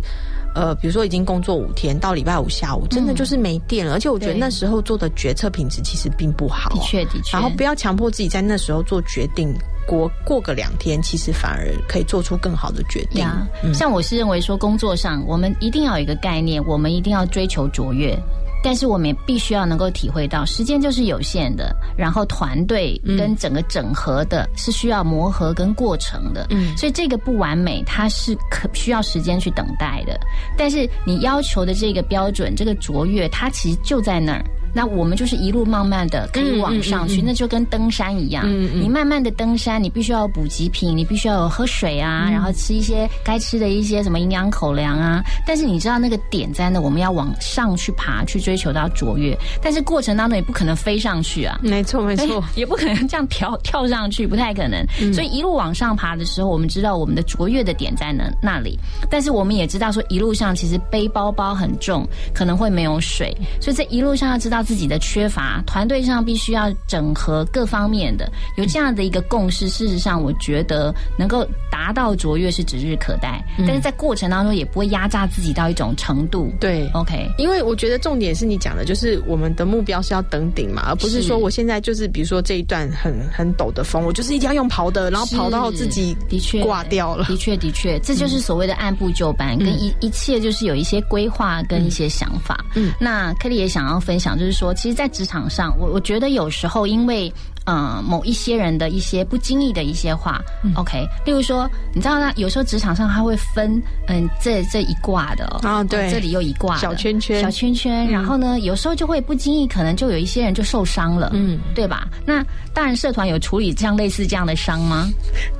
[0.54, 3.94] 呃，比如说已经工作五天，到礼拜五下午，真的就是没电了。
[3.94, 6.70] 而且我觉得那时候做的决策品质其实并不好。
[6.70, 7.32] 的确，的确。
[7.32, 9.52] 然后不要强迫自己在那时候做决定，
[9.86, 13.26] 过过个两天，其实反而可以做出更好的决定。
[13.74, 18.16] 像我是认为说，工作上我们一定要有一个概念，我们一定要追求卓越。
[18.64, 30.18] 但是我们也必须要能够体会到，时间就是有限的，然后团队跟整个整合的是需要磨合跟过程的，嗯，所以这个不完美，它是可需要时间去等待的。
[30.56, 34.42] 但是你要求的这个标准，这个卓越，它其实就在那儿。
[34.74, 38.44] 那我们就是一路慢慢的可以往上去，那就跟登山一样。
[38.74, 45.22] 你慢慢的登山，你必须要补给品，你必须要有喝水啊，然后吃一些该吃的一些什么营养口粮啊。
[45.46, 49.36] 但是你知道那个点在那，我们要往上去爬，去追求到卓越。
[49.62, 54.84] 但是过程当中也不可能飞上去啊，没错没错，也不可能这样跳 跳上去，不太可能。
[55.12, 58.76] 所以一路往上爬的时候，我们知道我们的卓越的点在那那里。
[59.08, 64.63] 但是我们也知道说，一路上其实背包包很重，可能会没有水，所以这一路上要知道。
[64.64, 69.68] 自己的缺乏，团队上必须要整合各方面的，有这样的一个共识。
[69.68, 76.50] 事实上，我觉得能够达到卓越是指日可待，但是在过程当中也不会压榨自己到一种程度。
[76.58, 87.24] 对，OK，因为我觉得重点是你讲的，就是我们的目标是要登顶嘛，而不是说我现在就是比如说这一段很很陡的峰，我就是一定要用跑的，然后跑到自己的确挂掉了。
[87.26, 92.64] 的确，的确，这就是所谓的按部就班，跟一一切就是有一些规划跟一些想法。
[92.74, 94.53] 嗯，那 Kelly 也想要分享，就是。
[94.54, 97.30] 说，其实，在职场上，我我觉得有时候因为。
[97.66, 100.38] 嗯，某一些人的一些不经意的一些话
[100.74, 112.06] ，OK，例如说，你知道，那有时候职场上他会分，嗯，这这一挂的啊，对，这里又一挂小圈圈，小圈圈，然后呢，有时候就会不经意，可能就有一些人就受伤了，嗯，对吧？
[112.26, 112.44] 那
[112.74, 115.08] 当然，社团有处理这样类似这样的伤吗？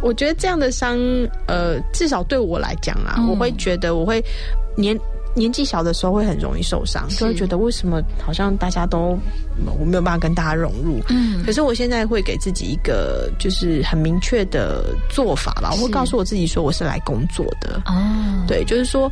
[0.02, 0.98] 我觉得这样的伤，
[1.46, 4.22] 呃，至少对我来讲啊，我会觉得我会
[4.76, 4.94] 年。
[5.34, 9.18] 年纪小的时候会很容易受伤，就会觉得为什么好像大家都
[9.78, 11.00] 我没有办法跟大家融入。
[11.08, 17.82] 嗯，可是我现在会给自己一个就是很明确的做法吧，我会告诉我自己说我是来工作的。
[17.86, 19.10] 哦，对，就是说，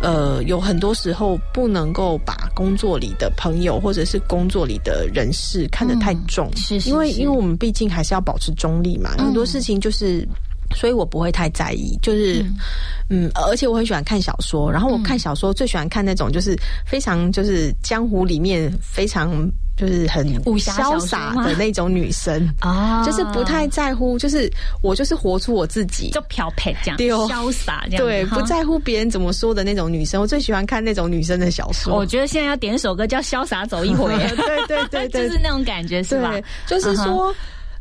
[0.00, 10.26] 呃，有很多时候不能够把工作里的朋友或者是工作里的人事看得太重，是因为因为我们毕竟还是要保持中立嘛，很多事情就是。
[10.74, 12.44] 所以我不会太在意，就是，
[13.08, 19.30] 嗯，而且我很喜欢看小说，然后我看小说最喜欢看那种就是非常就是江湖里面非常
[19.76, 20.26] 就是很
[20.58, 24.50] 潇洒的那种女生 啊，就是不太在乎，就是
[24.82, 26.98] 我就是活出我自己，就漂配这样，
[27.28, 31.94] 潇洒这样，对，不在乎别人怎么说的那种女生，我最喜欢看那种女生的小说。
[31.94, 36.34] 我觉得现在要点一首歌叫《潇洒走一回 》，对对对对， 就是那种感觉，是吧？
[36.66, 37.34] 就是说，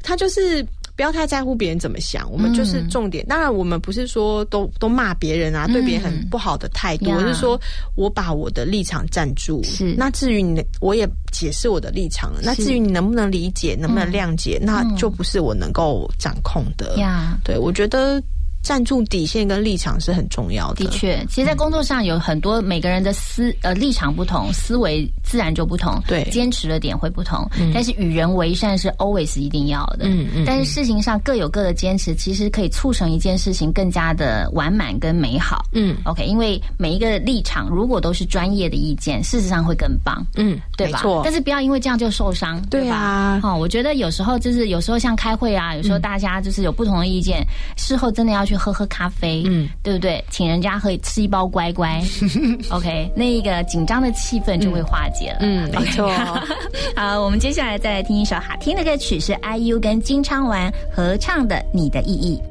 [0.04, 0.66] 他就是。
[0.96, 3.26] 不要太在乎别人怎么想，我们就是重点。
[3.28, 7.12] 当然，我们不是说都都骂别人啊，对别人很不好的态度。
[7.12, 7.60] 我是说，
[7.96, 9.62] 我把我的立场站住。
[9.64, 12.40] 是，那至于你，我也解释我的立场了。
[12.44, 16.98] 那至于你能不能理解，能不能谅解，那就不是我能够掌控的。
[16.98, 18.22] 呀，对我觉得。
[18.66, 20.84] 站住底线跟立场是很重要的。
[20.84, 26.02] 的确，其实，在工作上有很多每个人的思呃立场不同，思维自然就不同。
[26.08, 27.48] 对，坚持的点会不同。
[27.60, 30.06] 嗯，但是与人为善是 always 一定要的。
[30.08, 30.44] 嗯嗯。
[30.48, 35.64] 但是事情上各有各的坚持，其实可以促成一件事情更加的完满跟美好。
[35.74, 35.96] 嗯。
[36.06, 40.26] OK，因为每一个立场如果都是专业的意见，事实上会更棒。
[40.38, 40.98] 嗯，对吧？
[41.02, 41.22] 错。
[41.24, 42.60] 但是不要因为这样就受伤。
[42.64, 43.40] 对啊。
[43.44, 47.46] 哦，我觉得有时候就是有时候像开会啊，有时候大家就是有不同的意见，
[47.78, 49.44] 事后真的要去喝喝咖啡。
[49.48, 50.24] 嗯，对不对？
[50.30, 52.02] 请人家喝吃一包乖乖，
[52.70, 55.38] OK，那一个紧张的气氛就会化解了。
[55.42, 56.10] 嗯，没错。
[56.96, 62.42] 好，我们接下来再来听一首好听的歌曲，是 IU 跟金昌完合唱的《你的意义》。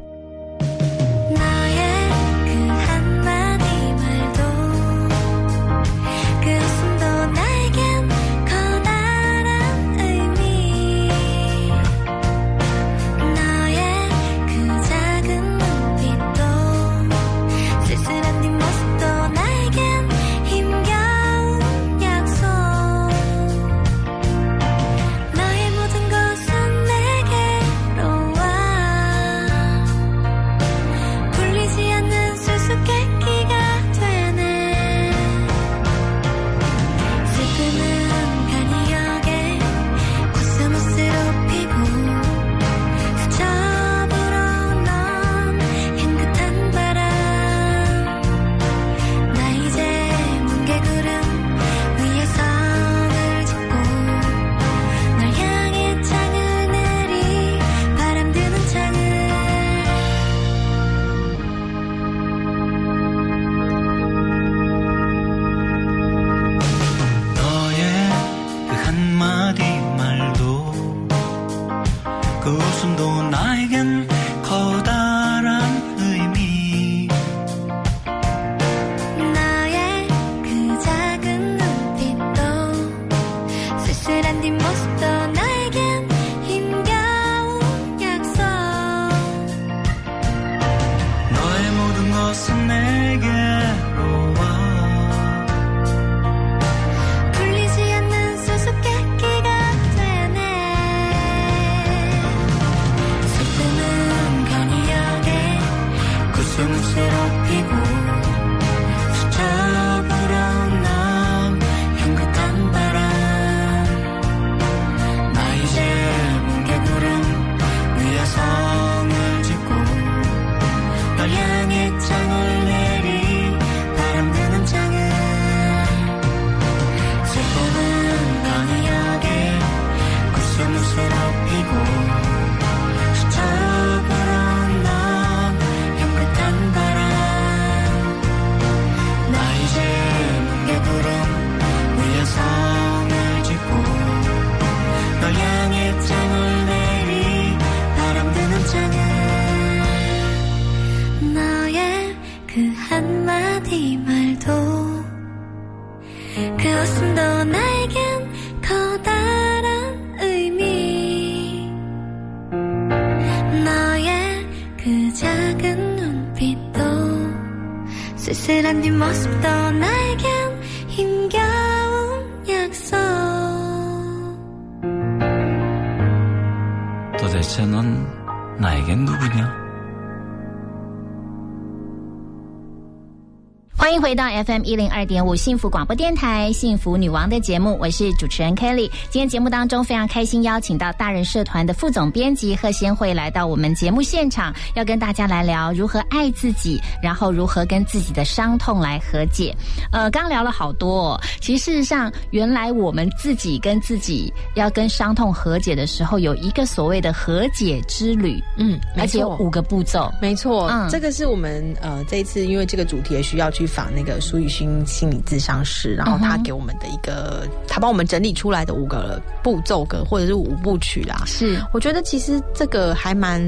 [184.04, 188.90] 回到 FM 一零二点五幸福广播电台幸福女王的节目，我是主持人 Kelly。
[189.08, 199.56] 今天节目当中非常开心，邀请到大人社团的副总编辑贺先慧来到我们节目现场，要跟大家来聊如何爱自己，然后如何跟自己的伤痛来和解。
[199.90, 213.66] 呃，刚聊了好多，哦，其实事实上，原来我们自己跟自己要跟伤痛和解的时候，有一个所谓的和解之旅，嗯，而且有五个步骤，没错，嗯，这个是我们呃这一次因为这个主题也需要去。
[213.66, 221.22] 访那个苏雨欣心理咨商师，然后他给我们的一个，他帮我们整理出来的五个步骤格或者是五部曲啦。
[221.26, 223.40] 是，我觉得其实这个还蛮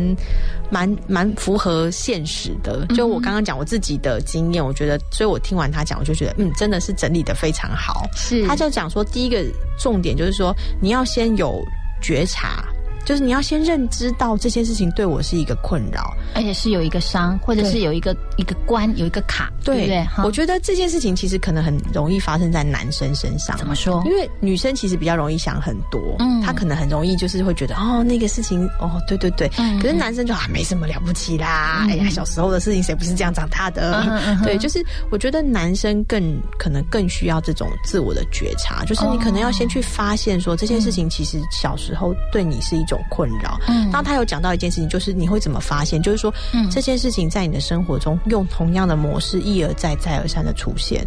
[0.71, 2.87] 蛮蛮符合现实的。
[2.95, 8.07] 就我刚刚讲我自己的经验，我觉得，所以我听完他讲，我就觉得，嗯，真的是整理的非常好。
[8.15, 9.45] 是，他就讲说，第一个
[9.79, 11.61] 重点就是说，你要先有
[12.01, 12.65] 觉察。
[13.07, 20.07] 就是你要先认知到这件事情对我是一个困扰，而且是有一个伤，或者是有一个一个关，有一个卡，对不对？
[20.25, 23.57] 我觉得这件事情其实可能很容易发生在男生身上。
[23.57, 24.03] 怎么说？
[24.05, 29.49] 因为女生其实比较容易想很多，嗯，她可能很容易就是会觉得哦，那个事情哦，对对对。
[29.81, 31.87] 可是男生就啊，没什么了不起啦。
[31.89, 34.05] 哎呀，小时候的事情谁不是这样长大的？
[34.43, 42.96] 对，就是我觉得男生更可能更需要这种自我的觉察，就是你可能要先去发现说这件事情其实小时候对你是一种。
[43.11, 43.59] 困扰。
[43.69, 46.03] 嗯，当他有讲到一件事情，就是你会怎么发现？
[46.03, 51.05] 就是说，嗯，这件事情在你的生活中用同样的模式一而再、再而三的出现。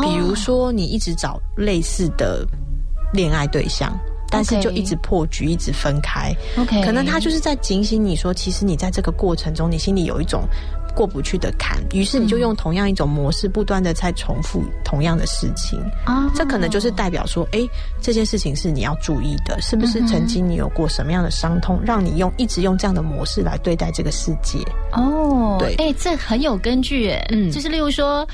[0.00, 2.46] 比如说，你一直找类似的
[3.12, 6.34] 恋爱对象，但是就一直破局、一直分开。
[6.58, 10.48] OK，可能他就是在警醒你说，其实你在这个过程中，你心里有一种。
[10.94, 16.30] 过不去的坎，于是你就用同样一种模式，不断的在重复同样的事情啊。
[16.34, 17.60] 这可能就是代表说，哎，
[18.00, 24.58] 这件事情是你要注意的，是不是曾经你有过什么样的伤痛，让你用一直用这样的模式来对待这个世界？
[24.92, 28.26] 哦，对，哎，这很有根据，嗯，就是例如说。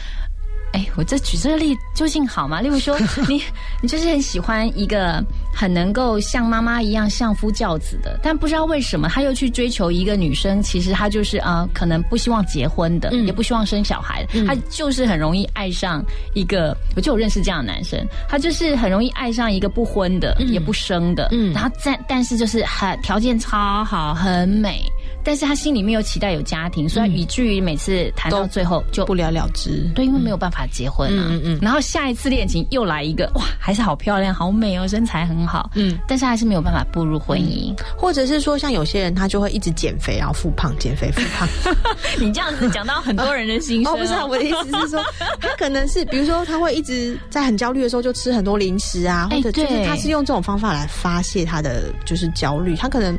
[0.73, 2.61] 哎，我这举这个例究竟好吗？
[2.61, 2.99] 例如说，
[3.29, 3.43] 你
[3.81, 16.05] 你就是很喜欢一个很能够像妈妈一样相夫教子的，但不知道为什么他又去追求一个女生，其实他就是啊，可能不希望结婚的，也不希望生小孩，他就是很容易爱上
[16.35, 16.77] 一个。
[16.95, 24.83] 我就有认识这样的男生，他就是很容易爱上一个不婚的，也不生的，然后在但是就是很条件超好，很美。
[25.25, 29.91] 但是他心里面有期待有家庭，所以以至于每次谈到最后就不了了之。
[29.95, 31.27] 对，因为没有办法结婚啊。
[31.29, 31.59] 嗯嗯。
[31.61, 35.71] 然后下一次恋情又来一个，哇，还是好漂亮，好美哦，身材很好。
[35.75, 35.99] 嗯。
[36.09, 41.47] 但是还是没有办法步入婚姻，或者是说，像有些人他就会一直减肥，然后复胖，减肥复胖。
[42.19, 43.93] 你这样子讲到很多人的心声。
[43.93, 45.05] 哦，不是，我的意思是说，
[45.43, 52.75] 他可能是，比如说，他会一直在很焦虑的时候就吃很多零食啊，或者就是他是用这种方法来发泄他的就是焦虑。
[52.77, 53.15] 他可能，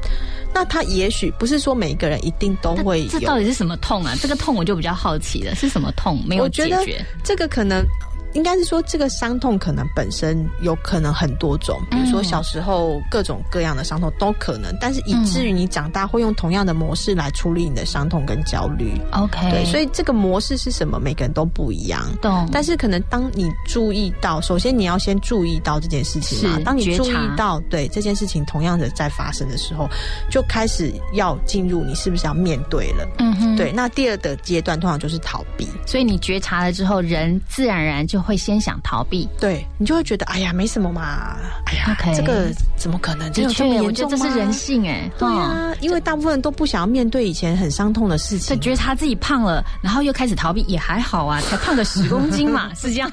[0.54, 1.89] 那他也许不是说每。
[1.96, 4.16] 个人一定都会有，这到底是什么痛啊？
[4.22, 6.24] 这个痛我就比较好奇了，是什么痛？
[6.28, 7.86] 没有解决，这个可能。
[8.34, 19.02] 应该是说，这个伤痛可能本身有可能很多种，比如说小时候各种各样的伤痛都可能，但是以至于你长大会用同样的模式来处理你的伤痛跟焦虑。
[19.14, 21.00] OK，对，所以这个模式是什么？
[21.00, 22.06] 每个人都不一样。
[22.22, 22.48] 懂。
[22.52, 26.60] 但是可能当你注意到，首先你要先注意到这件事情嘛。
[26.64, 29.90] 当你注意到对这件事情同样的在发生的时候，
[30.30, 33.08] 就开始要进入你是不是要面对了？
[33.18, 33.56] 嗯哼。
[33.56, 35.68] 对，那第二的阶段通常就是逃避。
[35.88, 38.19] 所以你觉察了之后，人自然而然就。
[38.22, 43.32] 会先想逃避，对你就会觉得哎呀没什么嘛，哎呀这个怎么可能？
[43.32, 53.12] 的确，我觉得这是人性哎，对啊，因为大部分人都不想要面对以前很伤痛的事情，觉得他自己胖了，然后又开始逃避，也还好啊， 才胖个十公斤嘛， 是这样，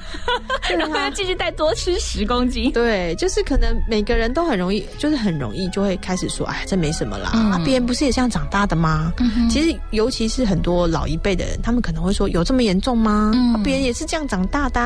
[0.77, 9.13] 然后要继续再多吃十公斤，对，就是可能每个人都很容易，就是很容易就会开始说，哎，这没什么啦，啊，别人不是也这样长大的吗？
[9.49, 13.31] 其实尤其是很多老一辈的人，他们可能会说，有这么严重吗？
[13.63, 14.77] 别人也是这样长大的。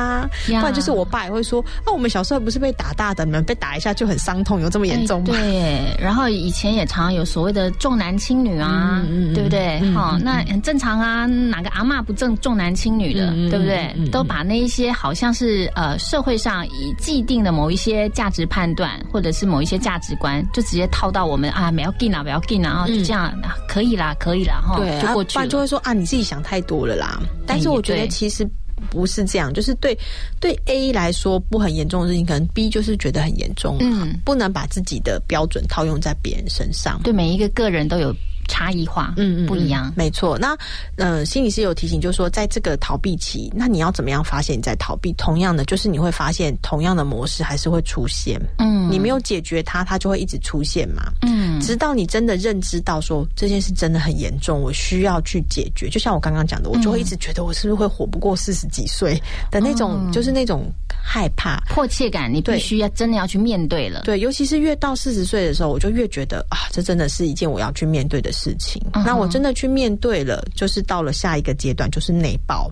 [0.46, 5.28] 不然就是我爸也会说，啊，我们小时候不是被打大的，你们被打一下就很伤痛，有这么严重吗？
[5.32, 5.96] 对。
[6.00, 9.04] 然后以前也常有所谓的重男轻女啊，
[9.34, 9.80] 对不对？
[9.94, 13.94] 好，那很正常啊，哪个阿妈不重重男轻女的，对不对？
[14.12, 23.34] 都把那一些好像是呃社会上以既定的某一些价值判断，或者是某一些价值观，就直接套到我们啊，不要 g 啊，不要 g 啊，就这样
[23.68, 25.48] 可以啦，可以啦，哈，对，就过去。
[25.48, 27.20] 就会说啊，你自己想太多了啦。
[27.46, 28.48] 但是我觉得其实。
[28.90, 29.98] 不是这样，就是对
[30.40, 33.78] 对 A 来说不很严重的事情，可能 B 就是觉得很严重。
[33.80, 37.00] 嗯，不能把自己的标准套用在别人身上。
[37.04, 38.14] 对每一个个人都有
[38.48, 40.38] 差异化，嗯嗯，不一样，没错。
[40.38, 40.58] 那
[40.96, 45.12] 呃，心理师有提醒，就是说，在这个逃避期，那你要怎么样发现你在逃避？
[45.14, 55.90] 同样的，就是你会发现同样的模式还是会出现，嗯，你没有解决它，它就会一直出现嘛，嗯，直到你真的认知到说这件事真的很严重，我需要去解决。
[55.90, 60.72] 就像我刚刚讲的，我就会一直觉得我是不是会活不过四十几岁的那种，就是那种
[61.04, 64.02] 害怕、迫切感，你必须要真的要去面对了。
[64.06, 68.82] 对，尤其是越到四十岁的时候，我就越觉得啊，这真的是一件我要去面对的事情。
[69.06, 72.72] 那我真的去面对了，就是到了下一个阶段，就是内爆。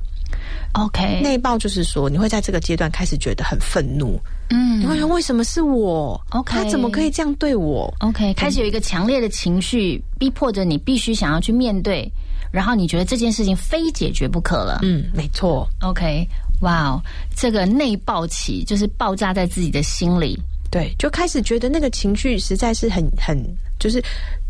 [0.73, 4.19] OK，内爆就是说，你会在这个阶段开始觉得很愤怒，
[4.51, 12.09] 嗯，你会说为什么是我？OK，他怎么可以这样对我？OK，开始有一个强烈的情绪逼迫着你，必须想要去面对，
[12.51, 14.79] 然后你觉得这件事情非解决不可了。
[14.83, 15.67] 嗯，没错。
[15.81, 16.23] OK，
[16.61, 17.01] 哇哦，
[17.35, 20.39] 这个内爆起就是爆炸在自己的心里，
[20.69, 23.43] 对，就开始觉得那个情绪实在是很很
[23.79, 24.01] 就是。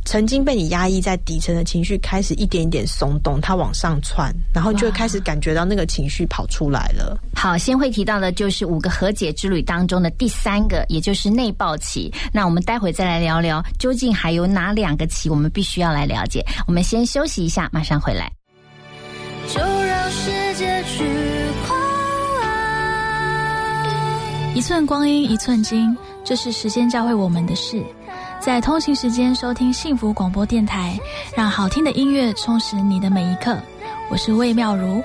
[0.10, 7.16] 曾经被你压抑在底层的情绪开始一点一点松动，它往上窜，然后就会开始感觉到那个情绪跑出来了。
[7.36, 12.12] 好，先会提到的就是五个和解之旅当中的第三个，也就是内爆期。
[12.34, 16.44] 那我们待会再来聊聊，究竟还有哪两个期我们必须要来了解。
[16.66, 18.32] 我们先休息一下，马上回来。
[19.48, 21.04] 就让世界去
[21.68, 21.80] 狂
[22.42, 22.50] 妄，
[24.56, 25.96] 一寸光阴一寸金，
[26.26, 27.86] 这是时间教会我们的事。
[28.40, 30.98] 在通勤时间收听幸福广播电台，
[31.36, 33.58] 让好听的音乐充实你的每一刻。
[34.10, 35.04] 我是魏妙如。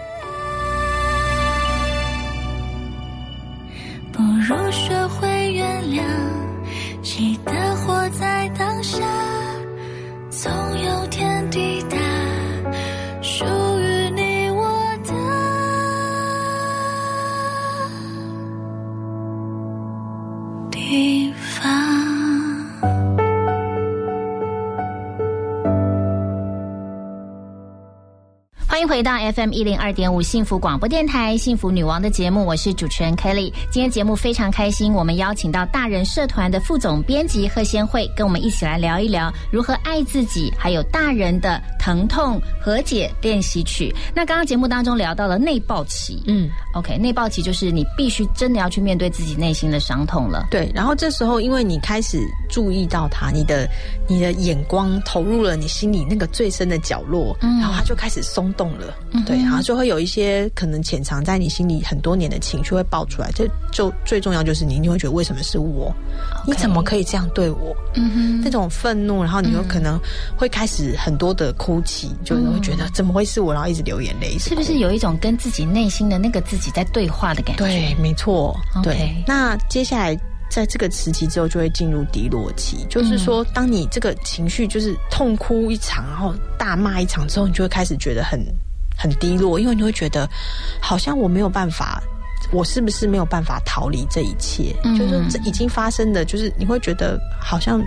[28.94, 33.52] 回到 FM 一零二点五幸福广播电台幸福女王的节目，我是主持人 Kelly。
[33.68, 43.94] 今天节目非常开心，我们邀请到大人社团的副总编辑贺先慧，跟我们一起来聊一聊如何爱自己，还有大人的疼痛和解练习曲。
[44.14, 50.46] 那刚刚节目当中聊到了内爆期，嗯，OK，内爆期就是你必须真的要去面对自己内心的伤痛了。
[50.50, 53.68] 对，然后这时候因为你开始注意到它，你的
[54.08, 58.64] 你的眼光投入了你心里那个最深的角落，嗯，然后它就开始松动。
[58.64, 58.94] 了，
[59.26, 63.30] 对，然后就会有一些可能潜藏在你心里很多年的情绪会爆出来。
[63.34, 65.94] 这就最重要就是你，你会觉得为什么是我.
[66.46, 67.76] 你怎么可以这样对我？
[67.94, 70.00] 嗯哼，那种愤怒，然后你有可能
[70.34, 73.52] 会开始很多的哭哭泣，就是会觉得怎么会是我？
[73.52, 77.64] 然后一直流眼泪，是不是有一种跟自己内心的那个自己在对话的感觉？
[77.64, 78.56] 对，没错。
[78.82, 80.18] 对，那接下来。
[80.50, 88.38] 在这个时期之后，就会进入低落期，就是说，当你这个情绪就是痛哭一场，然后大骂一场之后，你就会开始觉得很
[88.96, 90.28] 很低落，因为你会觉得
[90.80, 92.00] 好像我没有办法，
[92.52, 94.76] 我是不是没有办法逃离这一切？
[94.96, 97.82] 就是这已经发生的，就是你会觉得好像。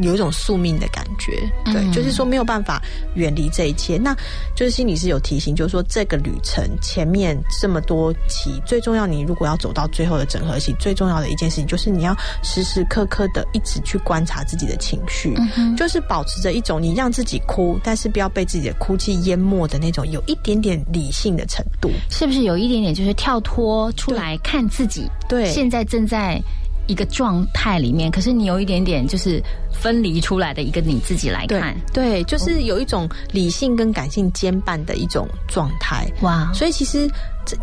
[0.00, 1.32] 有一种宿命的感觉，
[1.66, 2.80] 对，嗯、就是说没有办法
[3.14, 3.98] 远离这一切。
[3.98, 4.16] 那
[4.54, 25.10] 就是心理师有提醒，就是说这个旅程前面这么多期，最重要，你如果要走到最后的整合期，最重要的一件事情就是你要时时刻刻的一直去观察自己的情绪，嗯、就是保持着一种你让自己哭，但是不要被自己的哭泣淹没的那种有一点点理性的程度，是不是有一点点就是跳脱出来看自己？
[25.28, 26.40] 对，现在正在。
[26.86, 36.10] 一个状态里面，可是你有一点点就是分离出来的一个你自己来看，对，对就是有一种理性跟感性兼办的一种状态。
[36.22, 36.50] 哇！
[36.52, 37.08] 所以其实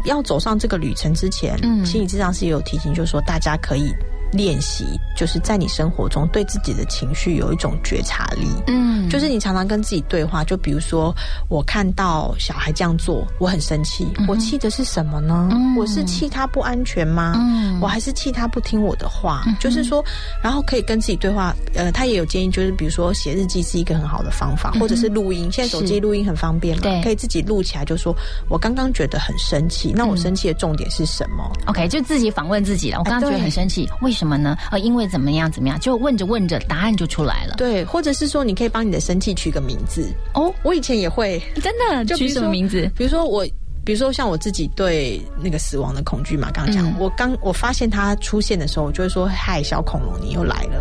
[0.05, 3.93] 要走上这个旅程之前，嗯，心理治疗师也有提醒，就是说大家可以
[4.31, 8.47] 练习，就是在你生活中对自己的情绪有一种觉察力。
[8.67, 11.13] 嗯，就是你常常跟自己对话，就比如说
[11.47, 15.49] 我看到小孩这样做，我很生气，嗯、我气的是什么呢？
[15.51, 17.33] 嗯、我是气他不安全吗？
[17.37, 19.43] 嗯，我还是气他不听我的话？
[19.59, 20.03] 就是说，
[20.43, 21.55] 然后可以跟自己对话。
[21.73, 25.51] 呃，他也有建议，就是比如说写日记是一个很好的方法，或者是录音。
[25.51, 28.15] 现在手机录音很方便嘛，可以自己录起来，就说
[28.49, 32.99] 我刚刚觉得很生气，那我生气的重点是什么、嗯、？OK，就自己访问自己了。
[32.99, 34.57] 我刚刚觉得很生气，为什么呢？
[34.71, 37.55] 呃，因为怎么样怎么样，就问着问着，答案就出来了。
[37.57, 40.53] 对，或者是说，你可以帮你的生气取个名字哦。
[40.63, 42.91] 我以前也会，真的就取什么名字？
[42.95, 43.47] 比如说我。
[43.85, 50.79] 比如说像我自己对那个死亡的恐惧嘛，刚刚讲，嗯、我刚我发现它出现的时候，我就会说：“嗨，小恐龙，你又来了！”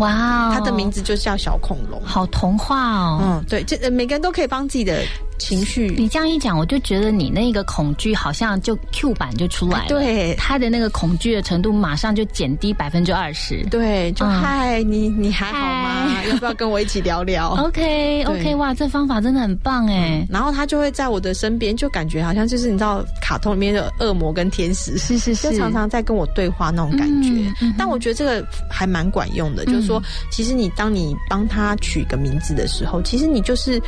[0.00, 3.20] 哇、哦，它的名字就叫小恐龙，好童话哦。
[3.22, 5.04] 嗯，对，这每个人都可以帮自己的
[5.38, 5.94] 情绪。
[5.96, 13.64] 你这样一讲，我就觉得你那个恐惧好像就 Q 版就出来了，对，他的那个恐惧的程度马上就减低百分之二十。
[13.70, 16.22] 对，就嗨，你你还好吗？
[16.28, 17.50] 要不要跟我一起聊聊？
[17.64, 20.26] OK OK，哇，这方法真的很棒哎。
[20.30, 27.30] 然后他就会在我的身边，就感觉好像就是你知道卡通里面的恶魔跟天使，是是是，就常常在跟我对话那种感觉。
[27.76, 33.80] 但我觉得这个还蛮管用的，就是说，其实你当你帮他取个名字的时候，其实你就是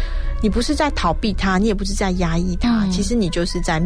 [0.42, 3.82] 你不是在逃避他，你也不是在压抑他，其实你就是在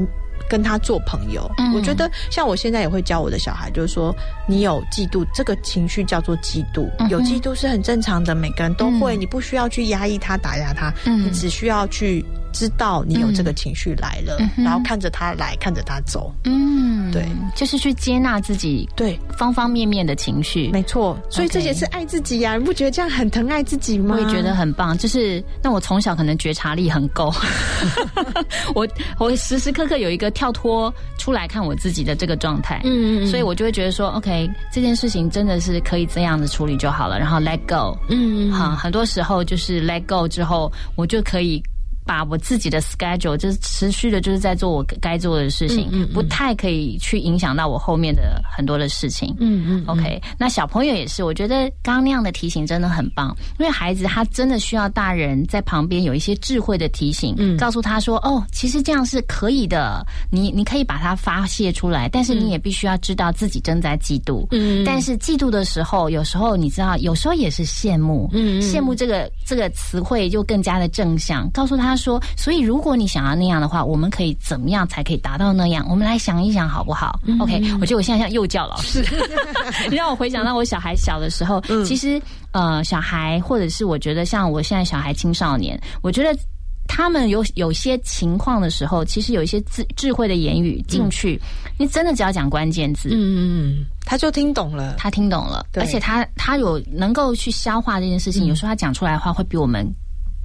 [0.51, 1.49] 跟他做朋友。
[1.75, 4.15] 我觉得像我现在也会教我的小孩，就是说，
[4.49, 12.25] 你有嫉妒这个情绪叫做嫉妒，有嫉妒是很正常的，每个人都会，你不需要去压抑他、打压他，你只需要去。
[12.55, 16.33] 知道你有这个情绪来了，然后看着他来，看着他走。
[16.45, 17.27] 嗯，对，
[17.57, 21.19] 就是去接纳自己对方方面面的情绪，没错。
[21.29, 24.15] 所以这也是爱自己呀，你不觉得这样很疼爱自己吗？
[24.15, 24.97] 我也觉得很棒。
[24.97, 27.35] 就是那我从小可能觉察力很够，
[28.75, 28.87] 我
[29.19, 32.81] 我时时刻刻有一个跳脱出来看我自己的这个状态。
[32.85, 37.99] 嗯嗯，所以我就会觉得说，OK，这件事情真的是可以这样子处理就好了，然后 Let go。
[38.09, 41.61] 嗯嗯，好，很多时候就是 Let go 之后，我就可以。
[42.05, 49.35] 把我自己的 schedule 就是持续的，就是在做我该做的事情，不太可以去影响到我后面的很多的事情。
[49.41, 50.21] 嗯嗯，OK。
[50.39, 64.47] 那小朋友也是，我觉得刚刚那样的提醒真的很棒，因为孩子他真的需要大人在旁边有一些智慧的提醒，告诉他说：“哦，其实这样是可以的，你你可以把它发泄出来，但是你也必须要知道自己正在嫉妒。
[64.51, 68.29] 嗯，但是嫉妒的时候，有时候你知道，有时候也是羡慕。
[68.33, 71.94] 嗯，羡慕这个这个词汇就更加的正向，告诉他。
[71.95, 75.87] 他说：“所以，如果你想要那样的话，我们可以怎么样才可以达到那样？
[75.89, 77.63] 我们来想一想，好不好？OK？
[77.81, 79.05] 我觉得我现在像幼教老师，
[79.89, 81.61] 你 让我回想到我小孩小的时候。
[81.85, 82.21] 其实，
[82.51, 86.37] 呃，小孩或者是我觉得像我现在小孩青少年，我觉得
[86.89, 91.41] 他们有有些情况的时候，其实有一些智智慧的言语进去，
[91.79, 93.39] 你真的只要讲关键字，嗯嗯
[93.79, 98.47] 嗯，他就听懂了，他听懂了，而且他他有能够去消化这件事情。
[98.47, 99.89] 有时候他讲出来的话，会比我们。”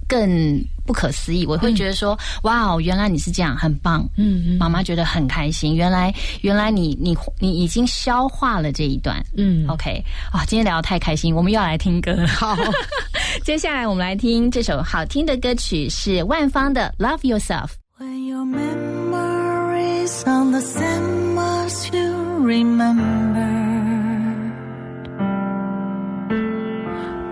[0.10, 4.03] 更不可思议，我会觉得说，哇哦，原来你是这样，很棒。
[4.18, 5.76] 嗯嗯，妈妈觉得很开心。
[5.76, 9.24] 原来，原来你你你已经消化了这一段。
[9.38, 10.03] 嗯，OK，
[10.34, 12.26] 啊，今天聊得太开心，我们又要来听歌。
[12.26, 12.57] 好，
[13.45, 17.68] 接下来我们来听这首好听的歌曲，是万芳的《Love Yourself》。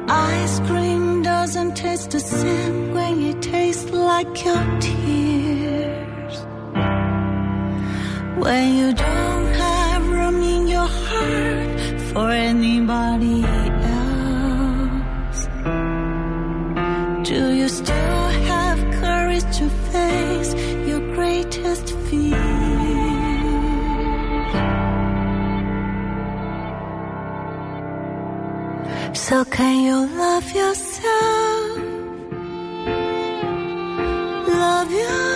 [0.10, 0.97] Ice cream
[1.48, 6.36] doesn't taste the same when it tastes like your tears.
[8.44, 11.80] When you don't have room in your heart
[12.10, 13.46] for anybody
[14.02, 15.40] else.
[17.30, 20.52] Do you still have courage to face
[20.90, 22.58] your greatest fear?
[29.14, 30.87] So can you love yourself?
[34.48, 35.27] Love you.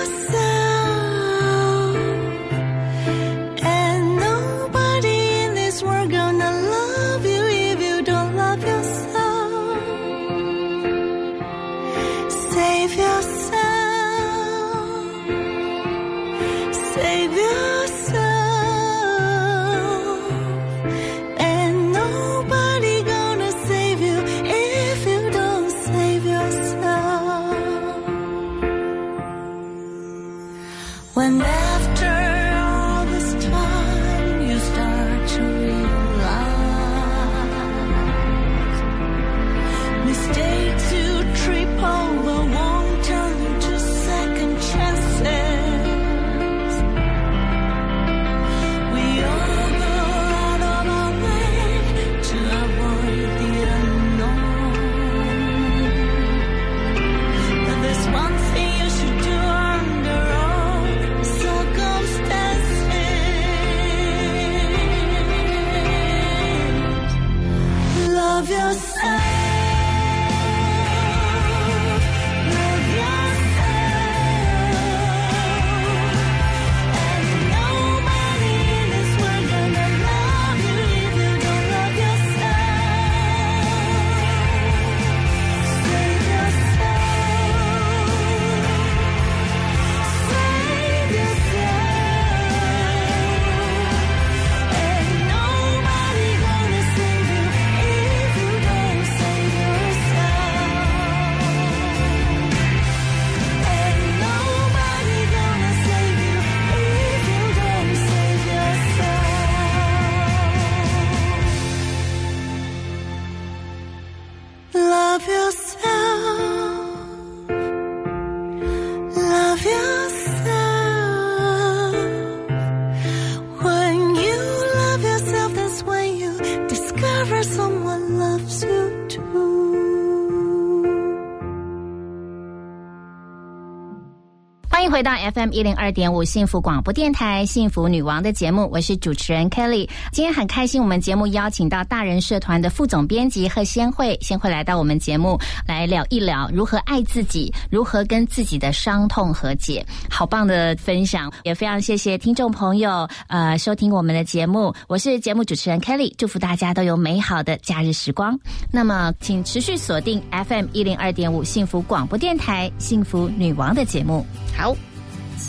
[135.02, 139.90] 回到 FM 一零二点五幸福广播电台幸福女王的节目，我是主持人 Kelly。
[140.12, 149.84] 今天很开心，我们节目邀请到大人社团的副总编辑贺先慧，先慧来到我们节目来聊一聊如何爱自己，如何跟自己的伤痛和解。
[150.08, 158.40] 好棒的分享，也非常谢谢听众朋友呃收听我们的节目，我是节目主持人 Kelly，祝福大家都有美好的假日时光。
[158.72, 164.24] 那么，请持续锁定 FM 一零二点五幸福广播电台幸福女王的节目。
[164.56, 164.76] 好。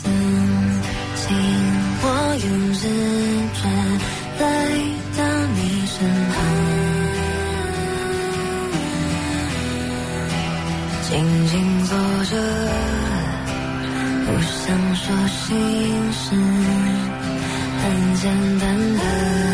[0.01, 0.03] 曾
[1.15, 1.23] 经
[2.01, 2.05] 我
[2.43, 2.81] 用直
[3.53, 3.61] 觉
[4.39, 4.43] 来
[5.17, 5.19] 到
[5.53, 5.95] 你身
[6.31, 6.35] 旁，
[11.09, 11.11] 静
[11.47, 11.53] 静
[11.85, 11.91] 坐
[12.25, 12.31] 着，
[14.25, 14.63] 不想
[14.95, 15.45] 说心
[16.11, 16.25] 事，
[17.81, 17.83] 很
[18.15, 18.23] 简
[18.59, 18.61] 单
[18.97, 19.52] 的。